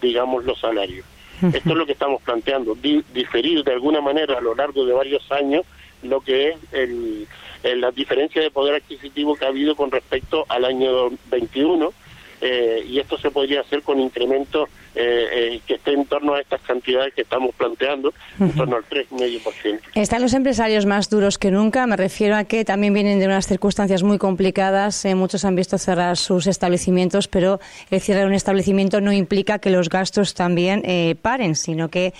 digamos, 0.00 0.44
los 0.44 0.58
salarios. 0.58 1.04
Esto 1.52 1.70
es 1.70 1.76
lo 1.76 1.86
que 1.86 1.92
estamos 1.92 2.20
planteando, 2.22 2.74
diferir 2.74 3.62
de 3.62 3.72
alguna 3.72 4.00
manera 4.00 4.38
a 4.38 4.40
lo 4.40 4.54
largo 4.54 4.84
de 4.84 4.92
varios 4.92 5.30
años 5.30 5.64
lo 6.02 6.20
que 6.20 6.50
es 6.50 6.56
el, 6.72 7.26
la 7.62 7.90
diferencia 7.90 8.40
de 8.42 8.50
poder 8.50 8.76
adquisitivo 8.76 9.36
que 9.36 9.44
ha 9.44 9.48
habido 9.48 9.74
con 9.74 9.90
respecto 9.90 10.46
al 10.48 10.64
año 10.64 11.10
21 11.30 11.92
eh, 12.40 12.84
y 12.88 12.98
esto 13.00 13.18
se 13.18 13.30
podría 13.30 13.62
hacer 13.62 13.82
con 13.82 13.98
incrementos 13.98 14.68
eh, 15.00 15.28
eh, 15.54 15.60
que 15.64 15.74
esté 15.74 15.92
en 15.92 16.06
torno 16.06 16.34
a 16.34 16.40
estas 16.40 16.60
cantidades 16.62 17.14
que 17.14 17.22
estamos 17.22 17.54
planteando, 17.54 18.12
en 18.40 18.50
torno 18.50 18.74
al 18.74 18.84
3,5%. 18.84 19.78
Están 19.94 20.20
los 20.20 20.34
empresarios 20.34 20.86
más 20.86 21.08
duros 21.08 21.38
que 21.38 21.52
nunca. 21.52 21.86
Me 21.86 21.96
refiero 21.96 22.34
a 22.34 22.42
que 22.42 22.64
también 22.64 22.94
vienen 22.94 23.20
de 23.20 23.26
unas 23.26 23.46
circunstancias 23.46 24.02
muy 24.02 24.18
complicadas. 24.18 25.04
Eh, 25.04 25.14
muchos 25.14 25.44
han 25.44 25.54
visto 25.54 25.78
cerrar 25.78 26.16
sus 26.16 26.48
establecimientos, 26.48 27.28
pero 27.28 27.60
el 27.92 28.00
cierre 28.00 28.22
de 28.22 28.26
un 28.26 28.34
establecimiento 28.34 29.00
no 29.00 29.12
implica 29.12 29.60
que 29.60 29.70
los 29.70 29.88
gastos 29.88 30.34
también 30.34 30.82
paren, 31.22 31.54
sino 31.54 31.88
que 31.90 32.12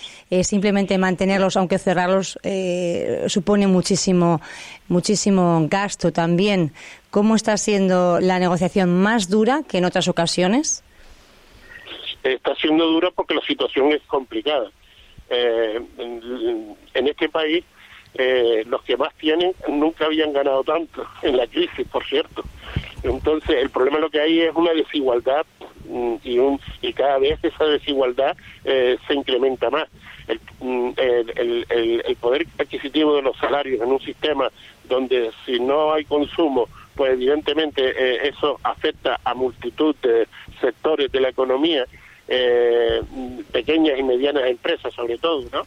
simplemente 0.42 0.98
mantenerlos, 0.98 1.56
aunque 1.56 1.78
cerrarlos, 1.78 2.38
supone 3.26 3.66
muchísimo, 3.66 4.40
muchísimo 4.86 5.66
gasto 5.68 6.12
también. 6.12 6.72
¿Cómo 7.10 7.34
está 7.34 7.56
siendo 7.56 8.20
la 8.20 8.38
negociación 8.38 9.00
más 9.00 9.28
dura 9.28 9.62
que 9.66 9.78
en 9.78 9.84
otras 9.84 10.06
ocasiones? 10.06 10.84
Está 12.34 12.54
siendo 12.54 12.86
dura 12.86 13.10
porque 13.10 13.34
la 13.34 13.42
situación 13.42 13.92
es 13.92 14.02
complicada. 14.02 14.70
Eh, 15.30 15.80
en, 15.98 17.06
este 17.06 17.28
país, 17.28 17.62
eh, 18.14 18.64
los 18.66 18.82
que 18.82 18.96
más 18.96 19.14
tienen 19.14 19.52
nunca 19.68 20.06
habían 20.06 20.32
ganado 20.32 20.64
tanto 20.64 21.06
en 21.22 21.36
la 21.36 21.46
crisis, 21.46 21.86
por 21.88 22.04
cierto. 22.06 22.42
Entonces, 23.02 23.56
el 23.56 23.70
problema 23.70 23.98
lo 23.98 24.10
que 24.10 24.20
hay 24.20 24.40
es 24.40 24.54
una 24.54 24.72
desigualdad 24.72 25.44
mm, 25.88 26.14
y, 26.24 26.38
un, 26.38 26.60
y 26.80 26.92
cada 26.92 27.18
vez 27.18 27.38
esa 27.42 27.64
desigualdad 27.64 28.36
eh, 28.64 28.96
se 29.06 29.14
incrementa 29.14 29.70
más. 29.70 29.88
Mm, 30.60 30.90
el, 30.96 31.66
el, 31.70 32.02
el, 32.06 32.16
poder 32.16 32.46
adquisitivo 32.58 33.16
de 33.16 33.22
los 33.22 33.36
salarios 33.38 33.80
en 33.80 33.90
un 33.90 34.00
sistema 34.00 34.50
donde 34.84 35.30
si 35.46 35.58
no 35.60 35.92
hay 35.92 36.04
consumo, 36.04 36.68
pues 36.94 37.12
evidentemente 37.12 38.28
eso 38.28 38.58
afecta 38.62 39.20
a 39.24 39.32
multitud 39.32 39.94
de 40.02 40.26
sectores 40.60 41.12
de 41.12 41.20
la 41.20 41.28
economía 41.28 41.86
eh, 42.28 43.02
pequeñas 43.52 43.98
y 43.98 44.02
medianas 44.02 44.44
empresas 44.46 44.92
sobre 44.94 45.18
todo, 45.18 45.44
¿no? 45.52 45.66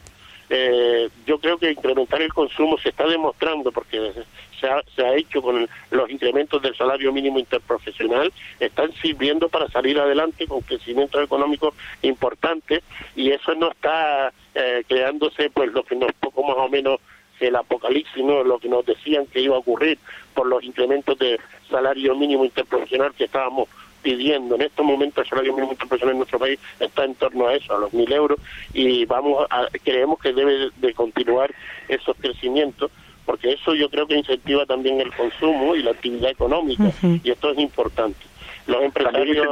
Eh, 0.54 1.08
yo 1.26 1.38
creo 1.38 1.56
que 1.56 1.70
incrementar 1.70 2.20
el 2.20 2.32
consumo 2.32 2.76
se 2.78 2.90
está 2.90 3.06
demostrando 3.06 3.72
porque 3.72 4.12
se 4.60 4.66
ha, 4.66 4.82
se 4.94 5.02
ha 5.02 5.14
hecho 5.14 5.40
con 5.40 5.66
los 5.90 6.10
incrementos 6.10 6.60
del 6.60 6.76
salario 6.76 7.10
mínimo 7.10 7.38
interprofesional, 7.38 8.30
están 8.60 8.92
sirviendo 9.00 9.48
para 9.48 9.68
salir 9.68 9.98
adelante 9.98 10.46
con 10.46 10.60
crecimiento 10.60 11.22
económico 11.22 11.74
importante 12.02 12.82
y 13.16 13.30
eso 13.30 13.54
no 13.54 13.70
está 13.70 14.32
eh, 14.54 14.84
creándose 14.86 15.48
pues 15.48 15.72
lo 15.72 15.84
que 15.84 15.96
nos 15.96 16.12
poco 16.12 16.44
más 16.44 16.58
o 16.58 16.68
menos 16.68 17.00
el 17.40 17.56
apocalipsis, 17.56 18.22
¿no? 18.22 18.44
lo 18.44 18.58
que 18.58 18.68
nos 18.68 18.84
decían 18.84 19.26
que 19.26 19.40
iba 19.40 19.56
a 19.56 19.60
ocurrir 19.60 19.98
por 20.34 20.46
los 20.46 20.62
incrementos 20.62 21.18
de 21.18 21.40
salario 21.70 22.14
mínimo 22.14 22.44
interprofesional 22.44 23.14
que 23.14 23.24
estábamos 23.24 23.68
pidiendo. 24.02 24.56
En 24.56 24.62
estos 24.62 24.84
momentos 24.84 25.24
el 25.24 25.30
salario 25.30 25.52
mínimo 25.54 25.72
interprofesional 25.72 26.12
en 26.12 26.18
nuestro 26.18 26.38
país 26.38 26.58
está 26.80 27.04
en 27.04 27.14
torno 27.14 27.46
a 27.46 27.54
eso, 27.54 27.74
a 27.74 27.78
los 27.78 27.92
mil 27.92 28.10
euros, 28.12 28.38
y 28.74 29.04
vamos 29.06 29.46
a, 29.50 29.68
creemos 29.84 30.18
que 30.18 30.32
debe 30.32 30.70
de 30.76 30.94
continuar 30.94 31.54
esos 31.88 32.16
crecimientos 32.16 32.90
porque 33.24 33.52
eso 33.52 33.74
yo 33.74 33.88
creo 33.88 34.06
que 34.06 34.16
incentiva 34.16 34.66
también 34.66 35.00
el 35.00 35.12
consumo 35.12 35.76
y 35.76 35.82
la 35.82 35.92
actividad 35.92 36.30
económica, 36.30 36.90
y 37.22 37.30
esto 37.30 37.50
es 37.50 37.58
importante. 37.58 38.18
Los 38.66 38.82
empresarios, 38.82 39.46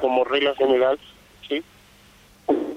como 0.00 0.24
regla 0.24 0.54
general. 0.56 0.98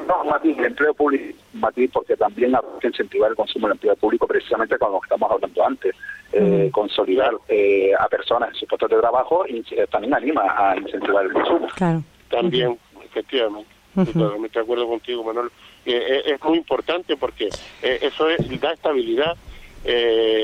No, 0.08 0.24
Mati, 0.24 0.52
el 0.52 0.66
empleo 0.66 0.94
público, 0.94 1.38
Mati, 1.54 1.88
porque 1.88 2.16
también 2.16 2.56
hay 2.56 2.62
que 2.80 2.88
incentivar 2.88 3.32
el 3.32 3.36
consumo 3.36 3.68
del 3.68 3.76
empleo 3.76 3.96
público 3.96 4.28
precisamente 4.28 4.78
con 4.78 4.92
lo 4.92 5.00
que 5.00 5.06
estamos 5.06 5.32
hablando 5.32 5.66
antes. 5.66 5.96
Eh, 6.38 6.70
consolidar 6.74 7.32
eh, 7.48 7.94
a 7.98 8.10
personas 8.10 8.50
en 8.50 8.56
sus 8.56 8.68
puestos 8.68 8.90
de 8.90 8.98
trabajo 8.98 9.46
y 9.48 9.64
eh, 9.72 9.88
también 9.90 10.14
anima 10.16 10.44
a 10.58 10.76
incentivar 10.76 11.26
el 11.26 11.32
consumo. 11.32 11.68
También, 12.30 12.78
efectivamente. 13.06 13.70
Totalmente 13.96 14.60
de 14.60 14.64
acuerdo 14.64 14.86
contigo, 14.86 15.24
Manuel. 15.24 15.50
es 15.86 16.44
muy 16.44 16.58
importante 16.58 17.16
porque 17.16 17.48
eso 17.82 18.28
da 18.60 18.74
estabilidad 18.74 19.38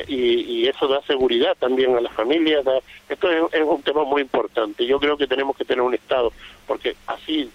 y, 0.08 0.66
eso 0.66 0.88
da 0.88 1.02
seguridad 1.02 1.58
también 1.60 1.94
a 1.98 2.00
las 2.00 2.14
familias. 2.14 2.64
esto 3.10 3.30
es, 3.30 3.62
un 3.62 3.82
tema 3.82 4.06
muy 4.06 4.22
importante. 4.22 4.86
Yo 4.86 4.98
creo 4.98 5.18
que 5.18 5.28
tenemos 5.28 5.58
que 5.58 5.66
tener 5.66 5.82
un 5.82 5.94
Estado, 5.94 6.32
porque 6.68 6.96
así 7.08 7.52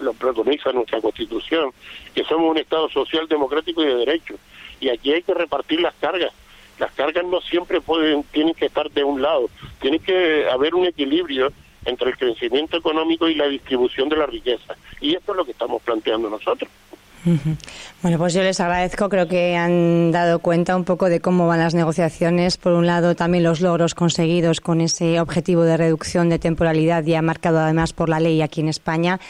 lo 0.00 0.12
preconiza 0.14 0.72
nuestra 0.72 1.00
Constitución, 1.00 1.70
que 2.14 2.24
somos 2.24 2.50
un 2.50 2.58
Estado 2.58 2.88
social, 2.88 3.28
democrático 3.28 3.82
y 3.82 3.86
de 3.86 3.94
derecho. 3.96 4.34
Y 4.80 4.88
aquí 4.88 5.12
hay 5.12 5.22
que 5.22 5.34
repartir 5.34 5.80
las 5.80 5.94
cargas 5.94 6.32
las 6.80 6.90
cargas 6.92 7.24
no 7.26 7.40
siempre 7.42 7.80
pueden, 7.80 8.24
tienen 8.32 8.54
que 8.54 8.66
estar 8.66 8.90
de 8.90 9.04
un 9.04 9.20
lado, 9.20 9.50
tiene 9.80 9.98
que 9.98 10.48
haber 10.48 10.74
un 10.74 10.86
equilibrio 10.86 11.52
entre 11.84 12.10
el 12.10 12.16
crecimiento 12.16 12.76
económico 12.76 13.28
y 13.28 13.34
la 13.34 13.46
distribución 13.46 14.08
de 14.08 14.16
la 14.16 14.26
riqueza. 14.26 14.74
Y 15.00 15.14
esto 15.14 15.32
es 15.32 15.36
lo 15.36 15.44
que 15.44 15.52
estamos 15.52 15.82
planteando 15.82 16.28
nosotros. 16.28 16.70
Bueno, 18.02 18.16
pues 18.16 18.32
yo 18.32 18.42
les 18.42 18.58
agradezco. 18.60 19.10
Creo 19.10 19.28
que 19.28 19.56
han 19.56 20.10
dado 20.10 20.38
cuenta 20.38 20.74
un 20.74 20.84
poco 20.84 21.10
de 21.10 21.20
cómo 21.20 21.46
van 21.46 21.58
las 21.58 21.74
negociaciones. 21.74 22.56
Por 22.56 22.72
un 22.72 22.86
lado, 22.86 23.14
también 23.14 23.44
los 23.44 23.60
logros 23.60 23.94
conseguidos 23.94 24.62
con 24.62 24.80
ese 24.80 25.20
objetivo 25.20 25.64
de 25.64 25.76
reducción 25.76 26.30
de 26.30 26.38
temporalidad 26.38 27.04
ya 27.04 27.20
marcado 27.20 27.58
además 27.58 27.92
por 27.92 28.08
la 28.08 28.18
ley 28.18 28.40
aquí 28.40 28.62
en 28.62 28.68
España 28.70 29.20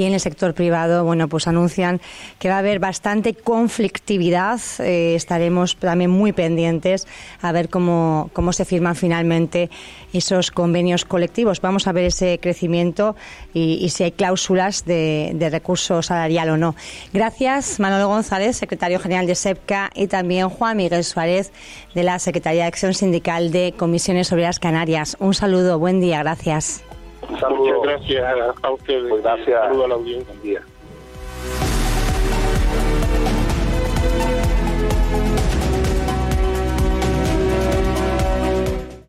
y 0.00 0.04
en 0.04 0.14
el 0.14 0.20
sector 0.20 0.54
privado, 0.54 1.04
bueno, 1.04 1.28
pues 1.28 1.46
anuncian 1.46 2.00
que 2.38 2.48
va 2.48 2.56
a 2.56 2.58
haber 2.60 2.78
bastante 2.78 3.34
conflictividad. 3.34 4.58
Eh, 4.78 5.14
estaremos 5.14 5.76
también 5.76 6.10
muy 6.10 6.32
pendientes 6.32 7.06
a 7.42 7.52
ver 7.52 7.68
cómo, 7.68 8.30
cómo 8.32 8.54
se 8.54 8.64
firman 8.64 8.96
finalmente 8.96 9.68
esos 10.14 10.50
convenios 10.50 11.04
colectivos. 11.04 11.60
Vamos 11.60 11.86
a 11.86 11.92
ver 11.92 12.04
ese 12.04 12.38
crecimiento 12.40 13.14
y, 13.52 13.88
si 13.90 14.04
hay 14.04 14.12
cláusulas 14.12 14.86
de, 14.86 15.32
de, 15.34 15.50
recurso 15.50 16.00
salarial 16.00 16.48
o 16.50 16.56
no. 16.56 16.74
Gracias, 17.12 17.78
Manolo 17.78 18.08
González, 18.08 18.19
secretario 18.22 18.98
general 18.98 19.26
de 19.26 19.34
SEPCA, 19.34 19.90
y 19.94 20.06
también 20.06 20.48
Juan 20.48 20.76
Miguel 20.76 21.04
Suárez, 21.04 21.52
de 21.94 22.02
la 22.02 22.18
Secretaría 22.18 22.62
de 22.62 22.68
Acción 22.68 22.94
Sindical 22.94 23.50
de 23.52 23.74
Comisiones 23.76 24.32
Obreras 24.32 24.58
Canarias. 24.58 25.16
Un 25.20 25.34
saludo, 25.34 25.78
buen 25.78 26.00
día, 26.00 26.22
gracias. 26.22 26.82
Muchas 27.28 27.82
gracias 27.82 28.24
a 28.62 28.70
ustedes. 28.70 29.08
Pues 29.08 29.22
gracias. 29.22 29.60
Saludo 29.60 29.84
a 29.84 29.88
la 29.88 29.94
audiencia. 29.94 30.62